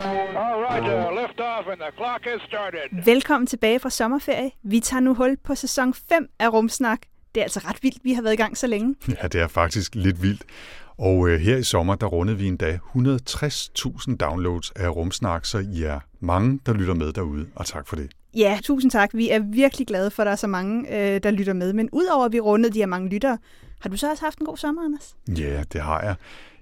[0.00, 3.04] All right, uh, lift off and the clock has started.
[3.04, 4.50] Velkommen tilbage fra sommerferie.
[4.62, 6.98] Vi tager nu hul på sæson 5 af Rumsnak.
[7.34, 8.94] Det er altså ret vildt, vi har været i gang så længe.
[9.22, 10.42] Ja, det er faktisk lidt vildt.
[10.98, 15.82] Og øh, her i sommer, der rundede vi endda 160.000 downloads af Rumsnak, så I
[15.82, 18.10] er mange, der lytter med derude, og tak for det.
[18.34, 19.10] Ja, tusind tak.
[19.14, 21.72] Vi er virkelig glade for, at der er så mange, øh, der lytter med.
[21.72, 23.38] Men udover at vi rundede de her mange lyttere,
[23.80, 25.16] har du så også haft en god sommer, Anders?
[25.28, 26.14] Ja, det har jeg.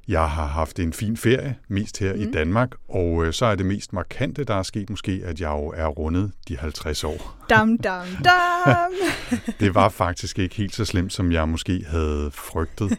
[0.09, 2.21] Jeg har haft en fin ferie, mest her mm.
[2.21, 5.51] i Danmark, og øh, så er det mest markante, der er sket måske, at jeg
[5.51, 7.45] jo er rundet de 50 år.
[7.51, 8.93] Dam, dam, dam.
[9.61, 12.99] Det var faktisk ikke helt så slemt, som jeg måske havde frygtet.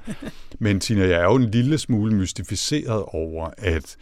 [0.60, 3.96] Men Tina, jeg er jo en lille smule mystificeret over, at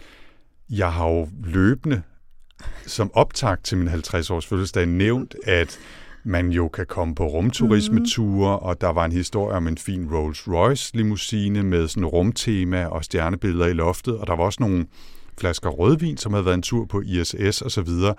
[0.69, 2.01] jeg har jo løbende
[2.85, 5.79] som optakt til min 50-års fødselsdag nævnt, at
[6.23, 10.91] man jo kan komme på rumturismeture, og der var en historie om en fin Rolls-Royce
[10.93, 14.85] limousine med sådan rumtema og stjernebilleder i loftet, og der var også nogle
[15.37, 18.15] flasker rødvin, som havde været en tur på ISS og så videre.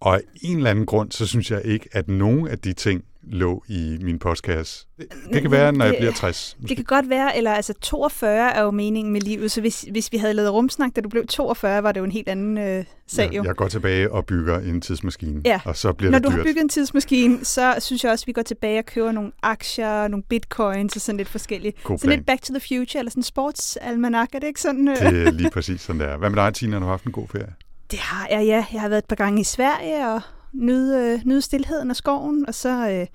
[0.00, 3.04] Og af en eller anden grund, så synes jeg ikke, at nogen af de ting
[3.30, 4.86] lå i min postkasse.
[4.98, 6.56] Det, det kan være, når jeg bliver 60.
[6.68, 10.12] Det kan godt være, eller altså 42 er jo meningen med livet, så hvis, hvis
[10.12, 12.84] vi havde lavet rumsnak, da du blev 42, var det jo en helt anden øh,
[13.06, 13.44] sag jo.
[13.44, 15.60] Jeg, går tilbage og bygger en tidsmaskine, Ja.
[15.64, 16.38] og så bliver Når det du dyrt.
[16.38, 19.32] har bygget en tidsmaskine, så synes jeg også, at vi går tilbage og køber nogle
[19.42, 21.82] aktier, nogle bitcoins og sådan lidt forskelligt.
[21.84, 24.88] God Sådan lidt back to the future, eller sådan sportsalmanak, er det ikke sådan?
[24.88, 24.96] Øh?
[24.96, 26.16] Det er lige præcis sådan der.
[26.16, 26.72] Hvad med dig, Tina?
[26.72, 27.54] Har du haft en god ferie?
[27.90, 28.64] Det har jeg, ja.
[28.72, 30.20] Jeg har været et par gange i Sverige og
[30.52, 33.06] nyde, øh, nyde stillheden og skoven, og så, øh,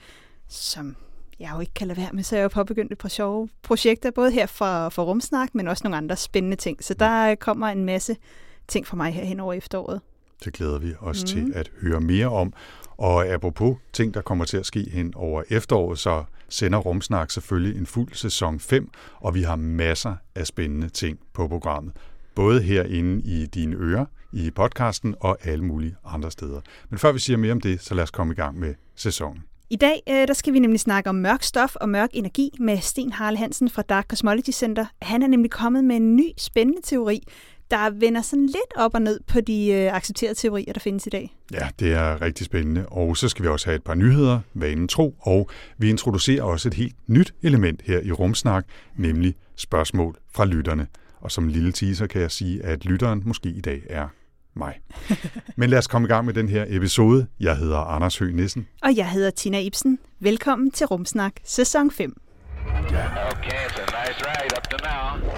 [0.47, 0.95] som
[1.39, 3.49] jeg jo ikke kan lade være med, så er jeg jo påbegyndt et par sjove
[3.63, 6.83] projekter, både her for, for Rumsnak, men også nogle andre spændende ting.
[6.83, 8.15] Så der øh, kommer en masse
[8.67, 10.01] ting fra mig her hen over efteråret.
[10.45, 11.27] Det glæder vi os mm.
[11.27, 12.53] Til at høre mere om.
[12.97, 17.79] Og apropos ting, der kommer til at ske hen over efteråret, så sender Rumsnak selvfølgelig
[17.79, 21.93] en fuld sæson 5, og vi har masser af spændende ting på programmet.
[22.35, 26.61] Både herinde i dine ører, i podcasten og alle mulige andre steder.
[26.89, 29.43] Men før vi siger mere om det, så lad os komme i gang med sæsonen.
[29.69, 32.77] I dag øh, der skal vi nemlig snakke om mørk stof og mørk energi med
[32.77, 34.85] Sten Harle Hansen fra Dark Cosmology Center.
[35.01, 37.23] Han er nemlig kommet med en ny spændende teori,
[37.71, 41.09] der vender sådan lidt op og ned på de øh, accepterede teorier, der findes i
[41.09, 41.35] dag.
[41.53, 42.85] Ja, det er rigtig spændende.
[42.85, 46.69] Og så skal vi også have et par nyheder, vanen tro, og vi introducerer også
[46.69, 50.87] et helt nyt element her i Rumsnak, nemlig spørgsmål fra lytterne.
[51.19, 54.07] Og som lille teaser kan jeg sige, at lytteren måske i dag er
[54.55, 54.79] mig.
[55.57, 57.27] Men lad os komme i gang med den her episode.
[57.39, 58.67] Jeg hedder Anders Høgh Nissen.
[58.83, 59.99] Og jeg hedder Tina Ibsen.
[60.19, 62.21] Velkommen til Rumsnak, sæson 5.
[62.67, 65.29] Okay, it's a nice ride up to now.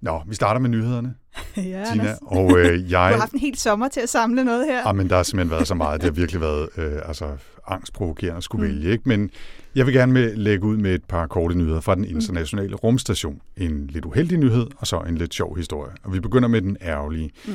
[0.00, 1.14] Nå, vi starter med nyhederne,
[1.56, 2.14] ja, Tina.
[2.22, 3.18] Og øh, Du har jeg...
[3.18, 4.86] haft en hel sommer til at samle noget her.
[4.86, 6.00] Ah, men der har simpelthen været så meget.
[6.00, 7.24] Det har virkelig været øh, altså,
[7.72, 8.74] angstprovokerende at skulle mm.
[8.74, 8.92] vælge.
[8.92, 9.08] Ikke?
[9.08, 9.30] Men
[9.74, 13.40] jeg vil gerne med, lægge ud med et par korte nyheder fra den internationale rumstation.
[13.56, 15.92] En lidt uheldig nyhed, og så en lidt sjov historie.
[16.02, 17.30] Og vi begynder med den ærgerlige.
[17.46, 17.52] Mm.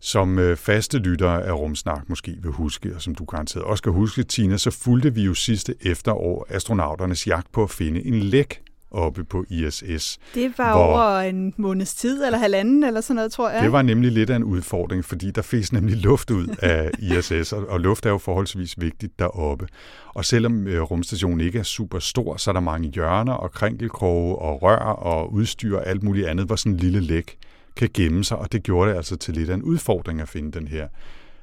[0.00, 3.92] Som øh, faste lyttere af Rumsnak måske vil huske, og som du garanteret også kan
[3.92, 8.60] huske, Tina, så fulgte vi jo sidste efterår astronauternes jagt på at finde en læk
[8.96, 10.18] oppe på ISS.
[10.34, 13.62] Det var Hvor- over en måneds tid, eller halvanden, eller sådan noget, tror jeg.
[13.62, 17.52] Det var nemlig lidt af en udfordring, fordi der fes nemlig luft ud af ISS,
[17.52, 19.66] og, og luft er jo forholdsvis vigtigt deroppe.
[20.14, 24.36] Og selvom øh, rumstationen ikke er super stor, så er der mange hjørner og krænkelkroge
[24.36, 27.36] og rør og udstyr og alt muligt andet, hvor sådan en lille læk
[27.76, 30.58] kan gemme sig, og det gjorde det altså til lidt af en udfordring at finde
[30.58, 30.88] den her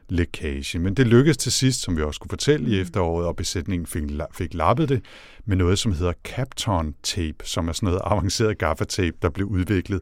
[0.09, 0.79] lækage.
[0.79, 4.03] Men det lykkedes til sidst, som vi også kunne fortælle i efteråret, og besætningen fik,
[4.33, 5.01] fik lappet det
[5.45, 10.01] med noget, som hedder Kapton Tape, som er sådan noget avanceret gaffatape, der blev udviklet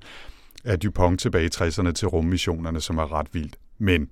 [0.64, 3.58] af DuPont tilbage i 60'erne til rummissionerne, som er ret vildt.
[3.78, 4.10] Men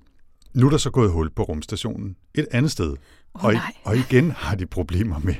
[0.53, 2.95] nu er der så gået hul på rumstationen et andet sted.
[3.39, 3.53] Åh, og,
[3.83, 5.35] og igen har de problemer med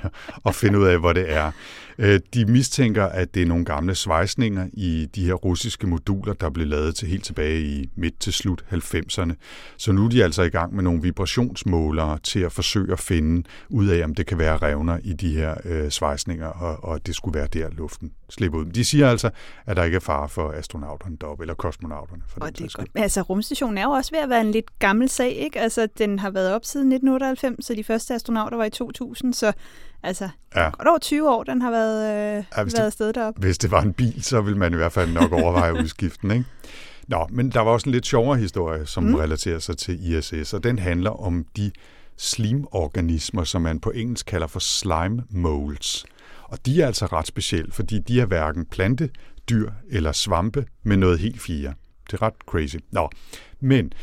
[0.45, 1.51] at finde ud af, hvor det er.
[1.97, 6.49] Øh, De mistænker, at det er nogle gamle svejsninger i de her russiske moduler, der
[6.49, 9.33] blev lavet til helt tilbage i midt til slut 90'erne.
[9.77, 13.43] Så nu er de altså i gang med nogle vibrationsmålere til at forsøge at finde
[13.69, 17.15] ud af, om det kan være revner i de her øh, svejsninger, og, og det
[17.15, 18.65] skulle være der, luften slipper ud.
[18.65, 19.29] De siger altså,
[19.65, 22.21] at der ikke er fare for astronauterne deroppe, eller kosmonauterne.
[22.27, 22.89] For Og det er godt.
[22.95, 25.59] Altså, rumstationen er jo også ved at være en lidt gammel sag, ikke?
[25.59, 29.51] Altså, den har været op siden 1998, så de første astronauter var i 2000, så
[30.03, 30.69] altså, Ja.
[30.69, 33.39] godt over 20 år, den har været, øh, Ja, været det- afsted deroppe.
[33.41, 36.45] Hvis det var en bil, så ville man i hvert fald nok overveje udskiften, ikke?
[37.07, 39.15] Nå, men der var også en lidt sjovere historie, som mm.
[39.15, 41.71] relaterer sig til ISS, og den handler om de
[42.18, 46.06] slimorganismer, som man på engelsk kalder for slime molds.
[46.44, 49.09] Og de er altså ret specielle, fordi de er hverken plante,
[49.50, 51.74] dyr eller svampe med noget helt fire.
[52.12, 52.75] Det er ret crazy.
[52.92, 53.09] Nå,
[53.59, 53.94] men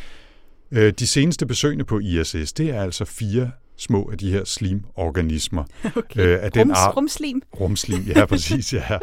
[0.71, 5.64] øh, de seneste besøgende på ISS, det er altså fire små af de her slimorganismer.
[5.96, 6.20] Okay.
[6.20, 7.43] Øh, af den Rums, art- rumslim.
[7.61, 8.82] Rumslim, ja, præcis, ja.
[8.93, 9.00] Og,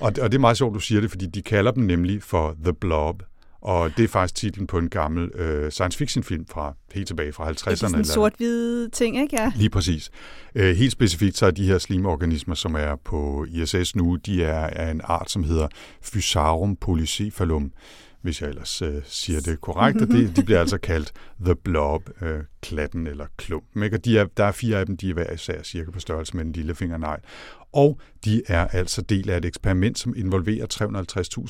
[0.00, 2.72] og det er meget sjovt, du siger det, fordi de kalder dem nemlig for The
[2.72, 3.22] Blob.
[3.62, 7.32] Og det er faktisk titlen på en gammel øh, science fiction film fra helt tilbage
[7.32, 7.54] fra 50'erne.
[7.64, 9.36] Det er sådan en sort-hvide ting, ikke?
[9.36, 9.52] Ja.
[9.56, 10.10] Lige præcis.
[10.54, 14.66] Øh, helt specifikt så er de her slimorganismer, som er på ISS nu, de er
[14.66, 15.68] af en art, som hedder
[16.12, 17.72] Physarum polycephalum,
[18.22, 20.02] hvis jeg ellers øh, siger det korrekt.
[20.02, 21.12] Og det, de bliver altså kaldt
[21.44, 23.82] The Blob, øh, klatten eller klumpen.
[23.82, 23.96] Ikke?
[23.96, 26.36] Og de er, der er fire af dem, de er hver især cirka på størrelse
[26.36, 27.20] med en lille fingernegl.
[27.72, 30.66] Og de er altså del af et eksperiment, som involverer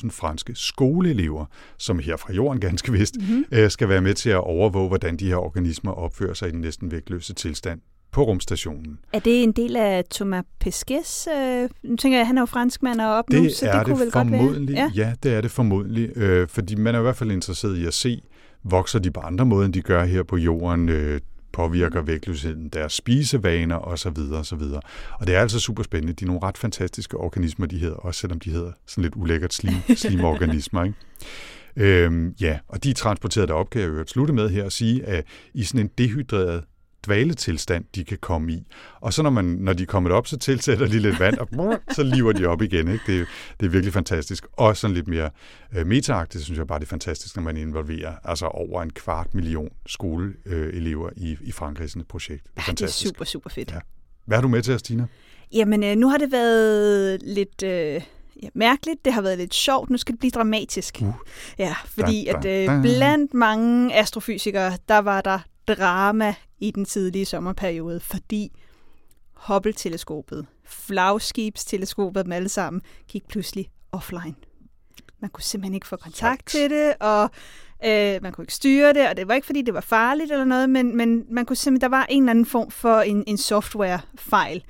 [0.03, 1.45] 350.000 franske skoleelever,
[1.77, 3.45] som her fra jorden ganske vist, mm-hmm.
[3.51, 6.61] øh, skal være med til at overvåge, hvordan de her organismer opfører sig i den
[6.61, 7.81] næsten vægtløse tilstand
[8.11, 8.99] på rumstationen.
[9.13, 11.27] Er det en del af Thomas Pesquets?
[11.37, 13.85] Øh, nu tænker jeg, han er jo franskmand og op Det nu, så er det
[13.85, 14.65] kunne det vel godt være.
[14.69, 14.91] Ja.
[14.95, 16.17] Ja, det er det formodentlig.
[16.17, 18.21] Øh, fordi man er i hvert fald interesseret i at se,
[18.63, 21.21] vokser de på andre måder, end de gør her på jorden, øh,
[21.51, 24.17] påvirker vægtløsheden deres spisevaner osv.
[24.33, 24.61] osv.
[25.19, 26.13] Og det er altså super spændende.
[26.13, 29.53] De er nogle ret fantastiske organismer, de hedder, også selvom de hedder sådan lidt ulækkert
[29.53, 30.83] slim, slimorganismer.
[30.83, 30.97] Ikke?
[31.75, 35.05] Øhm, ja, og de er transporteret derop, kan jeg jo slutte med her og sige,
[35.05, 36.63] at i sådan en dehydreret
[37.05, 38.67] dvaletilstand, de kan komme i.
[39.01, 41.47] Og så når, man, når de er kommet op, så tilsætter de lidt vand, og
[41.95, 42.87] så liver de op igen.
[42.87, 43.03] Ikke?
[43.07, 43.25] Det, er-
[43.59, 44.45] det er virkelig fantastisk.
[44.53, 45.29] Og sådan lidt mere
[45.75, 49.35] øh, metaagtigt, synes jeg bare, det er fantastisk, når man involverer altså over en kvart
[49.35, 52.43] million skoleelever i, i Frankrig i sådan et projekt.
[52.43, 53.07] Det er Ja, det er fantastisk.
[53.07, 53.71] super, super fedt.
[53.71, 53.79] Ja.
[54.25, 55.05] Hvad har du med til os, Tina?
[55.53, 58.01] Jamen, øh, nu har det været lidt øh,
[58.43, 59.05] ja, mærkeligt.
[59.05, 59.89] Det har været lidt sjovt.
[59.89, 60.97] Nu skal det blive dramatisk.
[61.01, 61.13] Uh.
[61.59, 62.81] Ja, fordi Dun, at dun, øh, dun.
[62.81, 65.39] blandt mange astrofysikere, der var der
[65.75, 68.51] drama i den tidlige sommerperiode, fordi
[69.33, 74.35] Hubble-teleskopet, flagskibsteleskopet, dem alle sammen, gik pludselig offline.
[75.19, 76.51] Man kunne simpelthen ikke få kontakt Yikes.
[76.51, 77.29] til det, og
[77.85, 80.45] øh, man kunne ikke styre det, og det var ikke, fordi det var farligt eller
[80.45, 83.37] noget, men, men man kunne simpelthen, der var en eller anden form for en, en
[83.37, 84.63] softwarefejl.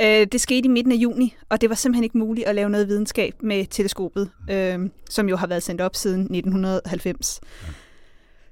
[0.00, 2.70] Øh, det skete i midten af juni, og det var simpelthen ikke muligt at lave
[2.70, 7.40] noget videnskab med teleskopet, øh, som jo har været sendt op siden 1990.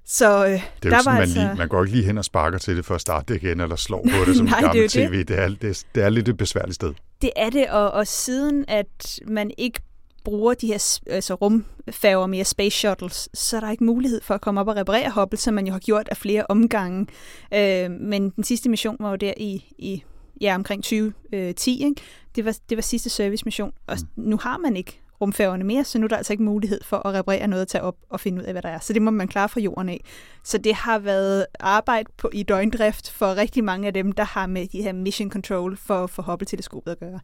[0.07, 1.39] Så øh, Det er jo der sådan, var man, altså...
[1.41, 3.61] lige, man går ikke lige hen og sparker til det for at starte det igen,
[3.61, 5.09] eller slår på det som Nej, et det er jo gammelt det.
[5.11, 5.25] tv.
[5.25, 6.95] Det er, det, det er lidt et besværligt sted.
[7.23, 9.81] Det er det, og, og siden at man ikke
[10.25, 14.41] bruger de her altså rumfærger mere space shuttles, så er der ikke mulighed for at
[14.41, 17.07] komme op og reparere Hubble, som man jo har gjort af flere omgange.
[17.55, 20.03] Øh, men den sidste mission var jo der i, i
[20.41, 21.85] ja, omkring 2010.
[21.85, 21.95] Ikke?
[22.37, 24.23] Det, var, det var sidste servicemission, og Mm.
[24.25, 27.15] nu har man ikke rumfærgerne mere, så nu er der altså ikke mulighed for at
[27.15, 28.79] reparere noget og tage op og finde ud af, hvad der er.
[28.79, 30.05] Så det må man klare fra jorden af.
[30.45, 34.47] Så det har været arbejde på, i døgndrift for rigtig mange af dem, der har
[34.47, 37.21] med de her mission control for, for Hubble-teleskopet at gøre.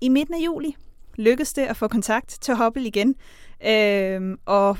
[0.00, 0.76] I midten af juli
[1.14, 3.14] lykkedes det at få kontakt til Hubble igen,
[3.66, 4.78] øhm, og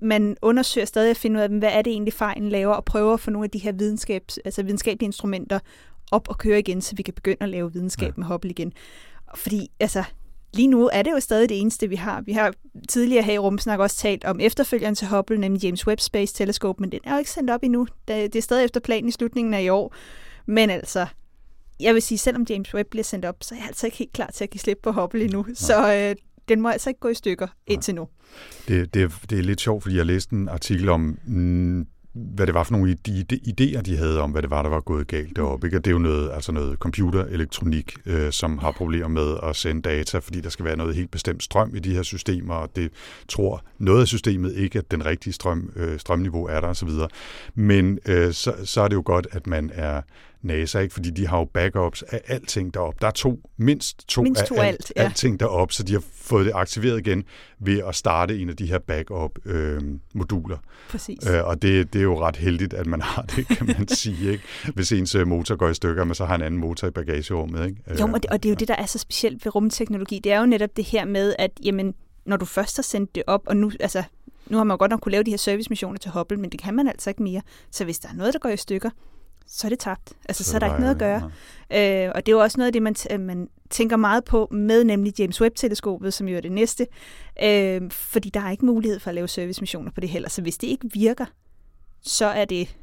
[0.00, 3.14] man undersøger stadig at finde ud af, hvad er det egentlig fejlen laver, og prøver
[3.14, 5.58] at få nogle af de her videnskabs, altså videnskabelige instrumenter
[6.10, 8.12] op og køre igen, så vi kan begynde at lave videnskab ja.
[8.16, 8.72] med Hubble igen.
[9.34, 10.04] Fordi altså,
[10.54, 12.20] lige nu er det jo stadig det eneste, vi har.
[12.20, 12.54] Vi har
[12.88, 16.80] tidligere her i Rumsnak også talt om efterfølgeren til Hubble, nemlig James Webb Space Telescope,
[16.80, 17.86] men den er jo ikke sendt op endnu.
[18.08, 19.94] Det er stadig efter planen i slutningen af i år.
[20.46, 21.06] Men altså,
[21.80, 24.12] jeg vil sige, selvom James Webb bliver sendt op, så er jeg altså ikke helt
[24.12, 25.46] klar til at give slip på Hubble endnu.
[25.54, 26.16] Så øh,
[26.48, 28.08] den må altså ikke gå i stykker indtil nu.
[28.68, 32.46] Det, det, er- det er lidt sjovt, fordi jeg læste en artikel om, mm, hvad
[32.46, 33.40] det var for nogle ide- ide-
[33.76, 35.66] idéer, de havde om, hvad det var, der var gået galt deroppe.
[35.66, 35.76] Ikke?
[35.76, 39.82] Og det er jo noget, altså noget computerelektronik, øh, som har problemer med at sende
[39.82, 42.90] data, fordi der skal være noget helt bestemt strøm i de her systemer, og det
[43.28, 46.90] tror noget af systemet ikke, at den rigtige strøm, øh, strømniveau er der osv.
[47.54, 50.02] Men øh, så, så er det jo godt, at man er
[50.42, 50.94] NASA, ikke?
[50.94, 52.98] fordi de har jo backups af alting deroppe.
[53.00, 55.02] Der er to, mindst to, Mindst af to alt, alt, ja.
[55.02, 57.24] alting deroppe, så de har fået det aktiveret igen
[57.58, 60.58] ved at starte en af de her backup-moduler.
[60.90, 61.26] Præcis.
[61.26, 64.32] Øh, og det, det er jo ret heldigt, at man har det, kan man sige.
[64.32, 64.44] Ikke?
[64.74, 67.66] Hvis ens øh, motor går i stykker, men så har en anden motor i bagagerummet.
[67.66, 68.00] Ikke?
[68.00, 70.18] Jo, og det, og det er jo det, der er så specielt ved rumteknologi.
[70.18, 71.94] Det er jo netop det her med, at jamen,
[72.26, 74.02] når du først har sendt det op, og nu, altså,
[74.46, 76.60] nu har man jo godt nok kunne lave de her servicemissioner til Hubble, men det
[76.60, 77.42] kan man altså ikke mere.
[77.70, 78.90] Så hvis der er noget, der går i stykker,
[79.46, 80.12] så er det tabt.
[80.28, 81.30] Altså, så, så er der ikke noget at gøre.
[81.72, 84.48] Øh, og det er jo også noget af det, man, t- man tænker meget på
[84.50, 86.86] med nemlig James Webb-teleskopet, som jo er det næste.
[87.42, 90.28] Øh, fordi der er ikke mulighed for at lave servicemissioner på det heller.
[90.28, 91.26] Så hvis det ikke virker,
[92.02, 92.76] så er det,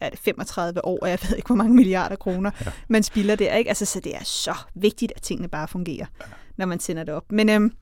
[0.00, 2.72] er det 35 år, og jeg ved ikke, hvor mange milliarder kroner, ja.
[2.88, 3.54] man spilder der.
[3.54, 3.68] Ikke?
[3.68, 6.26] Altså, så det er så vigtigt, at tingene bare fungerer, ja.
[6.56, 7.32] når man sender det op.
[7.32, 7.72] Men øhm,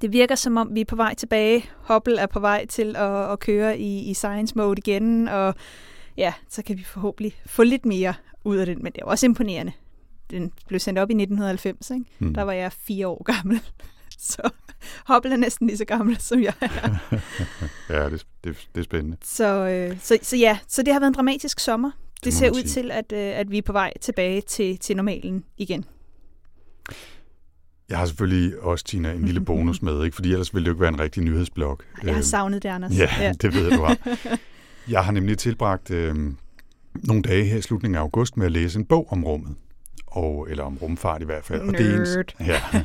[0.00, 1.64] det virker som om, vi er på vej tilbage.
[1.76, 5.54] Hubble er på vej til at, at køre i, i science mode igen, og
[6.16, 9.26] ja, så kan vi forhåbentlig få lidt mere ud af den, men det er også
[9.26, 9.72] imponerende.
[10.30, 12.04] Den blev sendt op i 1990, ikke?
[12.18, 12.34] Mm.
[12.34, 13.60] Der var jeg fire år gammel.
[14.18, 14.50] Så
[15.08, 16.96] Hubble er næsten lige så gammel, som jeg er.
[17.94, 19.16] Ja, det, det, det er spændende.
[19.24, 21.90] Så, øh, så, så ja, så det har været en dramatisk sommer.
[22.14, 22.82] Det, det ser ud sige.
[22.82, 25.84] til, at, øh, at vi er på vej tilbage til, til normalen igen.
[27.88, 30.14] Jeg har selvfølgelig også, Tina, en lille bonus med, ikke?
[30.14, 31.80] fordi ellers ville det jo ikke være en rigtig nyhedsblog.
[32.02, 32.98] Jeg har Øhm, savnet det, Anders.
[32.98, 33.98] Ja, ja, det ved du har.
[34.88, 36.16] Jeg har nemlig tilbragt øh,
[36.94, 39.56] nogle dage her i slutningen af august med at læse en bog om rummet.
[40.06, 41.60] Og, eller om rumfart i hvert fald.
[41.60, 42.34] Og det er Nerd.
[42.40, 42.62] en, ja.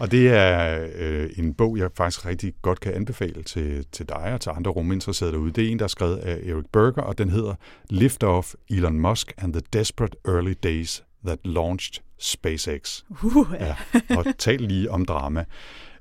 [0.00, 4.32] og det er øh, en bog, jeg faktisk rigtig godt kan anbefale til, til dig
[4.32, 5.52] og til andre ruminteresserede derude.
[5.52, 7.54] Det er en, der er skrevet af Eric Berger, og den hedder
[7.90, 13.02] Lift Off Elon Musk and the Desperate Early Days That Launched SpaceX.
[13.24, 13.66] Uh, ja.
[13.66, 15.44] Ja, og tal lige om drama.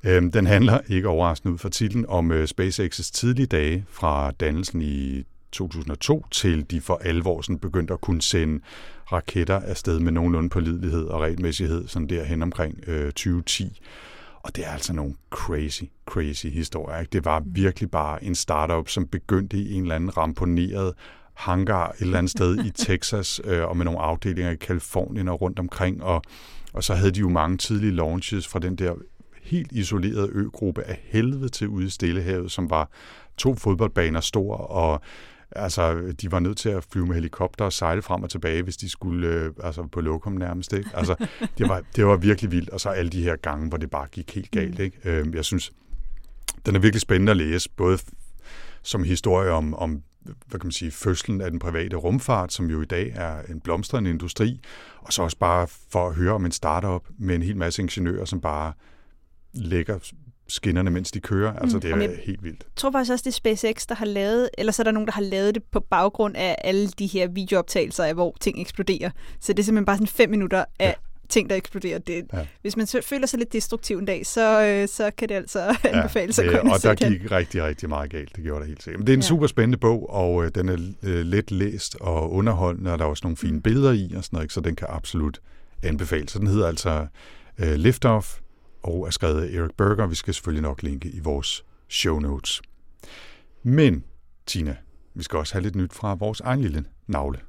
[0.05, 4.81] Øhm, den handler, ikke overraskende ud fra titlen, om øh, SpaceX's tidlige dage fra dannelsen
[4.81, 8.63] i 2002 til de for alvor sådan begyndte at kunne sende
[9.12, 13.81] raketter afsted med nogenlunde pålidelighed og regelmæssighed, sådan derhen omkring øh, 2010.
[14.43, 17.00] Og det er altså nogle crazy, crazy historier.
[17.00, 17.09] Ikke?
[17.12, 20.93] Det var virkelig bare en startup, som begyndte i en eller anden ramponeret
[21.33, 25.41] hangar et eller andet sted i Texas, øh, og med nogle afdelinger i Kalifornien og
[25.41, 26.03] rundt omkring.
[26.03, 26.21] Og,
[26.74, 28.93] og så havde de jo mange tidlige launches fra den der
[29.45, 32.89] helt isolerede øgruppe af helvede til ude i Stillehavet, som var
[33.37, 35.01] to fodboldbaner stor, og
[35.51, 38.77] altså, de var nødt til at flyve med helikopter og sejle frem og tilbage, hvis
[38.77, 40.73] de skulle øh, altså på lokum nærmest.
[40.73, 40.89] Ikke?
[40.93, 41.15] Altså,
[41.57, 44.07] det, var, det var virkelig vildt, og så alle de her gange, hvor det bare
[44.11, 44.79] gik helt galt.
[44.79, 44.97] Ikke?
[45.03, 45.71] Øh, jeg synes,
[46.65, 47.97] den er virkelig spændende at læse, både
[48.83, 50.01] som historie om, om
[50.47, 53.59] hvad kan man sige, fødslen af den private rumfart, som jo i dag er en
[53.59, 54.61] blomstrende industri,
[55.01, 58.25] og så også bare for at høre om en startup med en hel masse ingeniører,
[58.25, 58.73] som bare
[59.55, 60.00] lægger
[60.47, 61.53] skinnerne, mens de kører.
[61.53, 62.59] Altså, Mm, det er jeg- helt vildt.
[62.63, 65.07] Jeg tror faktisk også, det er SpaceX, der har lavet, eller så er der nogen,
[65.07, 69.09] der har lavet det på baggrund af alle de her videooptagelser af, hvor ting eksploderer.
[69.39, 70.88] Så det er simpelthen bare sådan fem minutter af Ja.
[70.88, 70.93] ja.
[71.29, 72.00] ting, der eksploderer.
[72.00, 72.38] Det, Ja.
[72.39, 72.45] ja.
[72.62, 76.39] Hvis man føler sig lidt destruktiv en dag, så, øh, så kan det altså anbefales
[76.39, 77.12] at det- gå ind og, der den.
[77.12, 78.35] gik rigtig, rigtig meget galt.
[78.35, 79.00] Det gjorde der helt sikkert.
[79.00, 79.27] Men det er en Ja.
[79.27, 83.09] super spændende bog, og øh, den er øh, let læst og underholdende, og der er
[83.09, 84.53] også nogle fine billeder i, og sådan noget, ikke?
[84.53, 85.39] så den kan absolut
[85.83, 86.31] anbefales.
[86.31, 87.07] Så den hedder altså
[87.59, 88.38] øh, Lift Off,
[88.86, 90.08] og er skrevet af Eric Berger.
[90.08, 92.62] Vi skal selvfølgelig nok linke i vores show notes.
[93.63, 94.04] Men,
[94.46, 94.75] Tina,
[95.13, 97.39] vi skal også have lidt nyt fra vores egen lille navle.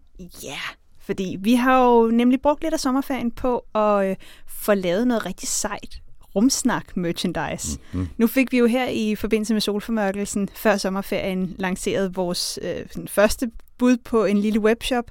[0.42, 0.60] Ja,
[0.98, 4.16] fordi vi har jo nemlig brugt lidt af sommerferien på at øh,
[4.46, 6.00] få lavet noget rigtig sejt
[6.36, 7.78] rumsnak merchandise.
[7.92, 8.08] Mm.
[8.16, 13.50] Nu fik vi jo her i forbindelse med solformørkelsen før sommerferien lanceret vores øh, første
[13.78, 15.04] bud på en lille webshop,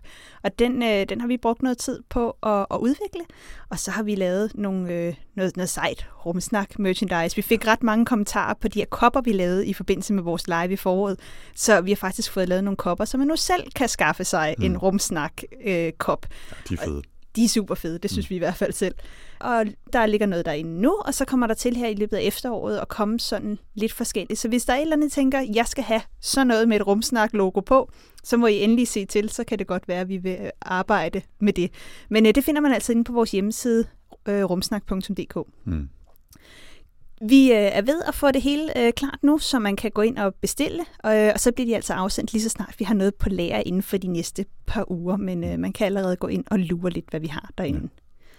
[0.43, 3.21] og den, øh, den har vi brugt noget tid på at, at udvikle,
[3.69, 7.35] og så har vi lavet nogle, øh, noget, noget sejt rumsnak merchandise.
[7.35, 10.47] Vi fik ret mange kommentarer på de her kopper, vi lavede i forbindelse med vores
[10.47, 11.19] live i foråret,
[11.55, 14.55] så vi har faktisk fået lavet nogle kopper, så man nu selv kan skaffe sig
[14.57, 14.63] mm.
[14.63, 15.33] en rumsnak
[15.65, 16.25] øh, kop.
[16.69, 17.01] De er fede.
[17.35, 18.29] De er super fede, det synes mm.
[18.29, 18.95] vi i hvert fald selv.
[19.39, 22.21] Og der ligger noget derinde nu, og så kommer der til her i løbet af
[22.21, 24.39] efteråret at komme sådan lidt forskelligt.
[24.39, 26.87] Så hvis der er et eller andet, tænker, jeg skal have sådan noget med et
[26.87, 27.91] rumsnak-logo på,
[28.23, 31.21] så må I endelig se til, så kan det godt være, at vi vil arbejde
[31.39, 31.71] med det.
[32.09, 33.85] Men øh, det finder man altså inde på vores hjemmeside,
[34.27, 35.37] øh, rumsnak.dk.
[35.65, 35.89] Mm.
[37.21, 40.01] Vi øh, er ved at få det hele øh, klart nu, så man kan gå
[40.01, 42.85] ind og bestille, og, øh, og så bliver de altså afsendt lige så snart vi
[42.85, 46.15] har noget på lager inden for de næste par uger, men øh, man kan allerede
[46.15, 47.89] gå ind og lure lidt, hvad vi har derinde.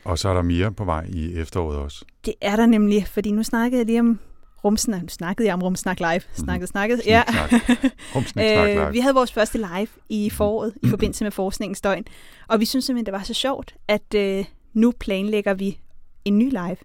[0.05, 0.11] Ja.
[0.11, 2.05] Og så er der mere på vej i efteråret også.
[2.25, 4.19] Det er der nemlig, fordi nu snakkede jeg lige om
[4.65, 5.03] rumsnak.
[5.03, 6.21] Nu snakkede jeg om rumsnak live.
[6.33, 7.01] Snakket, snakket.
[7.07, 7.23] Ja.
[7.29, 7.93] Sniksnak.
[8.15, 8.93] Rumsniksnak live.
[8.93, 12.05] Vi havde vores første live i foråret i forbindelse med forskningens døgn,
[12.49, 15.81] og vi synes simpelthen, det var så sjovt, at øh, nu planlægger vi
[16.25, 16.77] en ny live.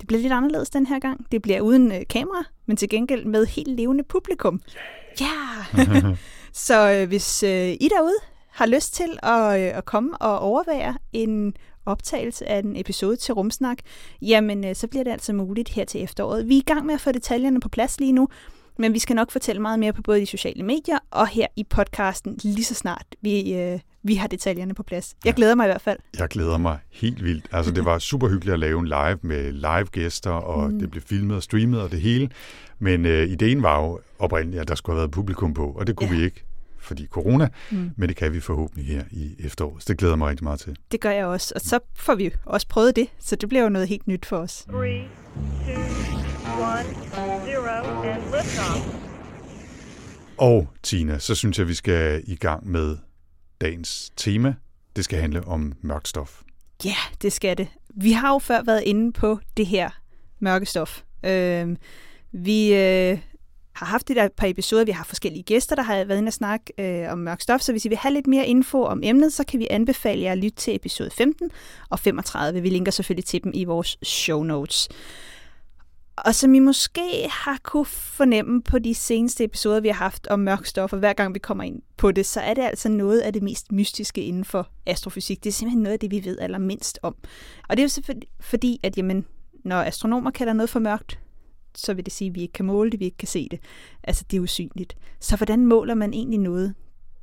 [0.00, 1.26] Det bliver lidt anderledes den her gang.
[1.32, 4.60] Det bliver uden øh, kamera, men til gengæld med helt levende publikum.
[5.20, 5.26] Ja!
[5.78, 6.16] Yeah.
[6.66, 8.16] så øh, hvis øh, I derude
[8.48, 11.54] har lyst til at, øh, at komme og overvære en
[11.86, 13.78] optagelse af en episode til Rumsnak,
[14.22, 16.48] jamen øh, så bliver det altså muligt her til efteråret.
[16.48, 18.28] Vi er i gang med at få detaljerne på plads lige nu,
[18.78, 21.64] men vi skal nok fortælle meget mere på både de sociale medier og her i
[21.64, 25.14] podcasten lige så snart vi, øh, vi har detaljerne på plads.
[25.24, 25.98] Jeg glæder mig i hvert fald.
[26.18, 27.44] Jeg glæder mig helt vildt.
[27.52, 30.78] Altså, det var super hyggeligt at lave en live med live-gæster, og mm.
[30.78, 32.30] det blev filmet og streamet og det hele.
[32.78, 35.96] Men øh, ideen var jo oprindeligt, at der skulle have været publikum på, og det
[35.96, 36.14] kunne ja.
[36.14, 36.18] Ja.
[36.18, 36.44] vi ikke,
[36.78, 37.90] fordi corona, mm.
[37.96, 39.82] men det kan vi forhåbentlig her i efteråret.
[39.82, 40.76] Så det glæder jeg mig rigtig meget til.
[40.92, 43.68] Det gør jeg også, og så får vi også prøvet det, så det bliver jo
[43.68, 44.66] noget helt nyt for os.
[44.70, 45.02] Three,
[45.66, 45.74] two,
[46.60, 46.84] one,
[47.46, 48.94] zero, and liftoff.
[50.38, 52.96] Og Tina, så synes jeg, vi skal i gang med
[53.60, 54.54] dagens tema.
[54.96, 56.42] Det skal handle om mørkt stof.
[56.84, 57.68] Ja, det skal det.
[57.94, 59.90] Vi har jo før været inde på det her
[60.40, 61.76] mørke stof, Øh,
[62.32, 63.18] vi øh,
[63.72, 66.72] har haft et par episoder, vi har forskellige gæster, der har været inde og snakke
[66.78, 69.44] øh, om mørk stof, så hvis I vil have lidt mere info om emnet, så
[69.44, 71.50] kan vi anbefale jer at lytte til episode 15
[71.90, 72.60] og 35.
[72.60, 74.88] Vi linker selvfølgelig til dem i vores show notes.
[76.24, 80.40] Og som I måske har kunne fornemme på de seneste episoder, vi har haft om
[80.40, 83.20] mørk stof, og hver gang vi kommer ind på det, så er det altså noget
[83.20, 85.44] af det mest mystiske inden for astrofysik.
[85.44, 87.16] Det er simpelthen noget af det, vi ved allermindst om.
[87.68, 89.26] Og det er jo selvfølgelig fordi, at jamen,
[89.64, 91.18] når astronomer kalder noget for mørkt,
[91.74, 93.60] så vil det sige, at vi ikke kan måle det, vi ikke kan se det.
[94.04, 94.96] Altså, det er usynligt.
[95.20, 96.74] Så hvordan måler man egentlig noget,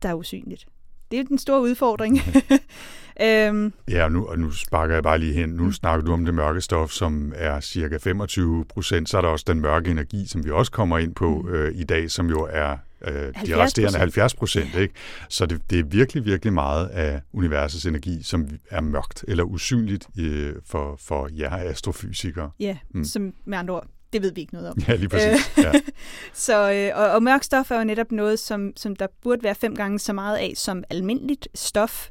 [0.01, 0.67] der er usynligt?
[1.11, 2.17] Det er den store udfordring.
[3.21, 5.49] øhm, Ja, og nu, og nu sparker jeg bare lige hen.
[5.49, 9.09] Nu snakker du om det mørke stof, som er cirka 25 procent.
[9.09, 11.83] Så er der også den mørke energi, som vi også kommer ind på øh, i
[11.83, 13.57] dag, som jo er øh, de 70%.
[13.57, 14.75] resterende 70 procent.
[14.75, 14.93] Ikke?
[15.29, 20.07] Så det, det er virkelig, virkelig meget af universets energi, som er mørkt eller usynligt
[20.19, 22.49] øh, for, for jer astrofysikere.
[22.59, 22.97] ja, Mm.
[22.99, 23.03] mm.
[23.05, 24.77] som med andre ord, det ved vi ikke noget om.
[24.87, 25.57] Ja, lige præcis.
[25.57, 25.71] Ja.
[26.33, 29.55] Så, øh, og, og mørk stof er jo netop noget, som, som der burde være
[29.55, 32.09] fem gange så meget af som almindeligt stof,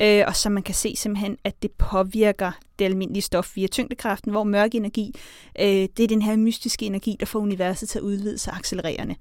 [0.00, 4.30] øh, og som man kan se simpelthen, at det påvirker det almindelige stof via tyngdekraften,
[4.30, 5.14] hvor mørk energi,
[5.60, 9.14] øh, det er den her mystiske energi, der får universet til at udvide sig accelererende.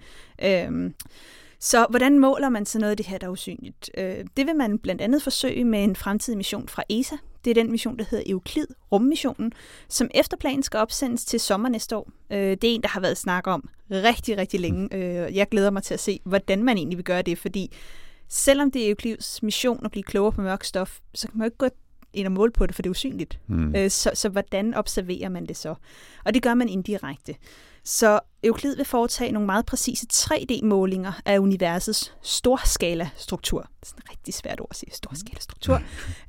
[0.43, 0.91] Øh,
[1.65, 3.91] så hvordan måler man så noget af det her, der er usynligt?
[3.97, 7.15] Øh, det vil man blandt andet forsøge med en fremtidig mission fra ESA.
[7.45, 9.51] Det er den mission, der hedder Euklid, rummissionen,
[9.89, 12.09] som efter planen skal opsendes til sommer næste år.
[12.31, 14.95] Øh, det er en, der har været snak om rigtig, rigtig længe.
[14.95, 17.71] Øh, jeg glæder mig til at se, hvordan man egentlig vil gøre det, fordi
[18.29, 21.47] selvom det er Euklids mission at blive klogere på mørk stof, så kan man jo
[21.47, 21.69] ikke gå
[22.13, 23.39] ind og måle på det, for det er usynligt.
[23.47, 23.89] Mm.
[23.89, 25.75] Så, så hvordan observerer man det så?
[26.25, 27.35] Og det gør man indirekte.
[27.85, 33.61] Så Euklid vil foretage nogle meget præcise 3D-målinger af universets storskala-struktur.
[33.61, 35.81] Det er sådan et rigtig svært ord at sige, storskala-struktur.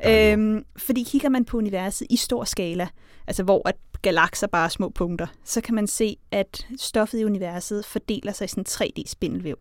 [0.06, 2.88] øhm, fordi kigger man på universet i stor skala,
[3.26, 7.24] altså hvor at galakser bare er små punkter, så kan man se, at stoffet i
[7.24, 9.54] universet fordeler sig i sådan en 3D-spindelvæv.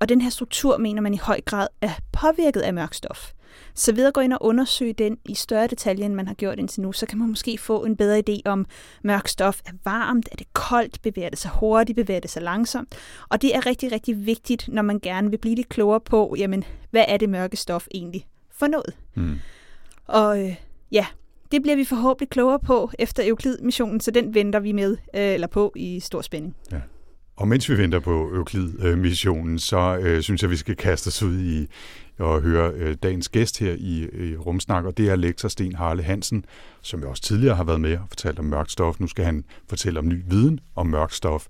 [0.00, 3.32] Og den her struktur mener man i høj grad er påvirket af mørk stof.
[3.74, 6.58] Så ved at gå ind og undersøge den i større detalje, end man har gjort
[6.58, 8.66] indtil nu, så kan man måske få en bedre idé om,
[9.02, 12.94] mørk stof er varmt, er det koldt, bevæger det sig hurtigt, bevæger det sig langsomt.
[13.28, 16.64] Og det er rigtig, rigtig vigtigt, når man gerne vil blive lidt klogere på, jamen,
[16.90, 18.96] hvad er det mørke stof egentlig for noget?
[19.14, 19.38] Mm.
[20.06, 20.54] Og øh,
[20.92, 21.06] ja,
[21.52, 25.46] det bliver vi forhåbentlig klogere på efter Euklid-missionen, så den venter vi med, øh, eller
[25.46, 26.56] på i stor spænding.
[27.36, 31.38] Og mens vi venter på Euklid-missionen, så øh, synes jeg, vi skal kaste os ud
[31.38, 31.66] i
[32.18, 36.02] at høre øh, dagens gæst her i, i Rumsnak, og det er lektor Sten Harle
[36.02, 36.44] Hansen,
[36.82, 39.00] som jo også tidligere har været med og fortalt om mørkt stof.
[39.00, 41.46] Nu skal han fortælle om ny viden om mørkt stof.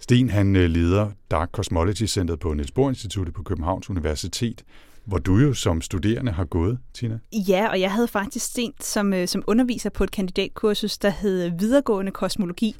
[0.00, 4.64] Sten han øh, leder Dark Cosmology Center på Niels Bohr Instituttet på Københavns Universitet,
[5.04, 7.18] hvor du jo som studerende har gået, Tina.
[7.32, 11.50] Ja, og jeg havde faktisk Sten som, øh, som underviser på et kandidatkursus, der hed
[11.58, 12.76] videregående kosmologi.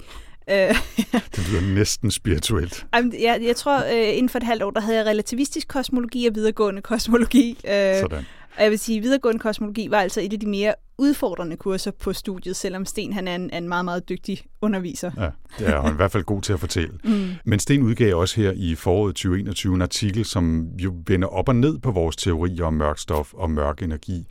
[0.51, 0.75] Øh,
[1.37, 2.87] Det lyder næsten spirituelt.
[2.95, 6.27] Jamen, jeg, jeg tror, øh, inden for et halvt år, der havde jeg relativistisk kosmologi
[6.27, 7.51] og videregående kosmologi.
[7.51, 8.27] Øh, Sådan.
[8.57, 11.91] og jeg vil sige, at videregående kosmologi var altså et af de mere udfordrende kurser
[11.91, 15.11] på studiet, selvom Sten han er en, en meget, meget dygtig underviser.
[15.17, 16.99] Ja, det er han i hvert fald god til at fortælle.
[17.05, 17.29] Mm.
[17.45, 21.57] Men Sten udgav også her i foråret 2021 en artikel, som jo vender op og
[21.57, 24.27] ned på vores teorier om mørk stof og mørk energi.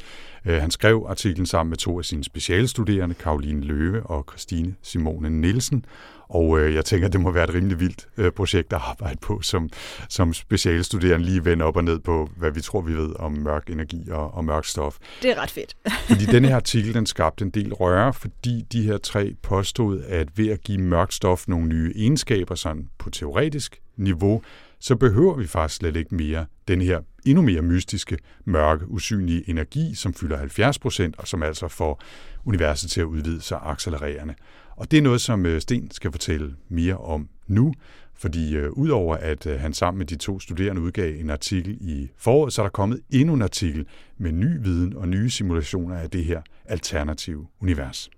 [0.45, 5.29] Øh, Han skrev artiklen sammen med to af sine specialstuderende, Karoline Løve og Christine Simone
[5.29, 5.85] Nielsen.
[6.29, 9.41] Og øh, jeg tænker, det må være et rimelig vildt øh, projekt at arbejde på,
[9.41, 9.69] som,
[10.09, 13.69] som specialstuderende lige vender op og ned på, hvad vi tror, vi ved om mørk
[13.69, 14.97] energi og, og mørk stof.
[15.21, 15.75] Det er ret fedt.
[16.09, 20.37] Fordi den her artikel, den skabte en del røre, fordi de her tre påstod, at
[20.37, 24.41] ved at give mørkt stof nogle nye egenskaber sådan på teoretisk niveau,
[24.79, 29.95] så behøver vi faktisk slet ikke mere den her endnu mere mystiske, mørke, usynlige energi,
[29.95, 32.01] som fylder 70 procent, og som altså får
[32.45, 34.35] universet til at udvide sig accelererende.
[34.77, 37.73] Og det er noget, som øh, Sten skal fortælle mere om nu,
[38.13, 42.09] fordi øh, udover at øh, han sammen med de to studerende udgav en artikel i
[42.17, 43.85] foråret, så er der kommet endnu en artikel
[44.17, 48.09] med ny viden og nye simulationer af det her alternative univers.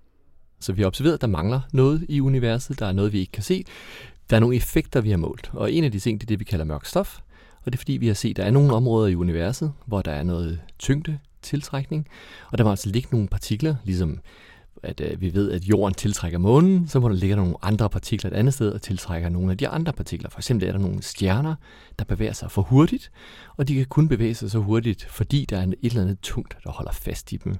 [0.60, 2.78] Så vi har observeret, at der mangler noget i universet.
[2.78, 3.64] Der er noget, vi ikke kan se.
[4.30, 5.50] Der er nogle effekter, vi har målt.
[5.52, 7.18] Og en af de ting, det er det, vi kalder mørk stof.
[7.64, 10.02] Og det er fordi, vi har set, at der er nogle områder i universet, hvor
[10.02, 12.06] der er noget tyngde, tiltrækning.
[12.50, 14.18] Og der må altså ligge nogle partikler, ligesom
[14.82, 18.30] at øh, vi ved, at jorden tiltrækker månen, så må der ligge nogle andre partikler
[18.30, 20.30] et andet sted og tiltrækker nogle af de andre partikler.
[20.30, 21.54] For eksempel er der nogle stjerner,
[21.98, 23.10] der bevæger sig for hurtigt,
[23.56, 26.56] og de kan kun bevæge sig så hurtigt, fordi der er et eller andet tungt,
[26.64, 27.56] der holder fast i dem.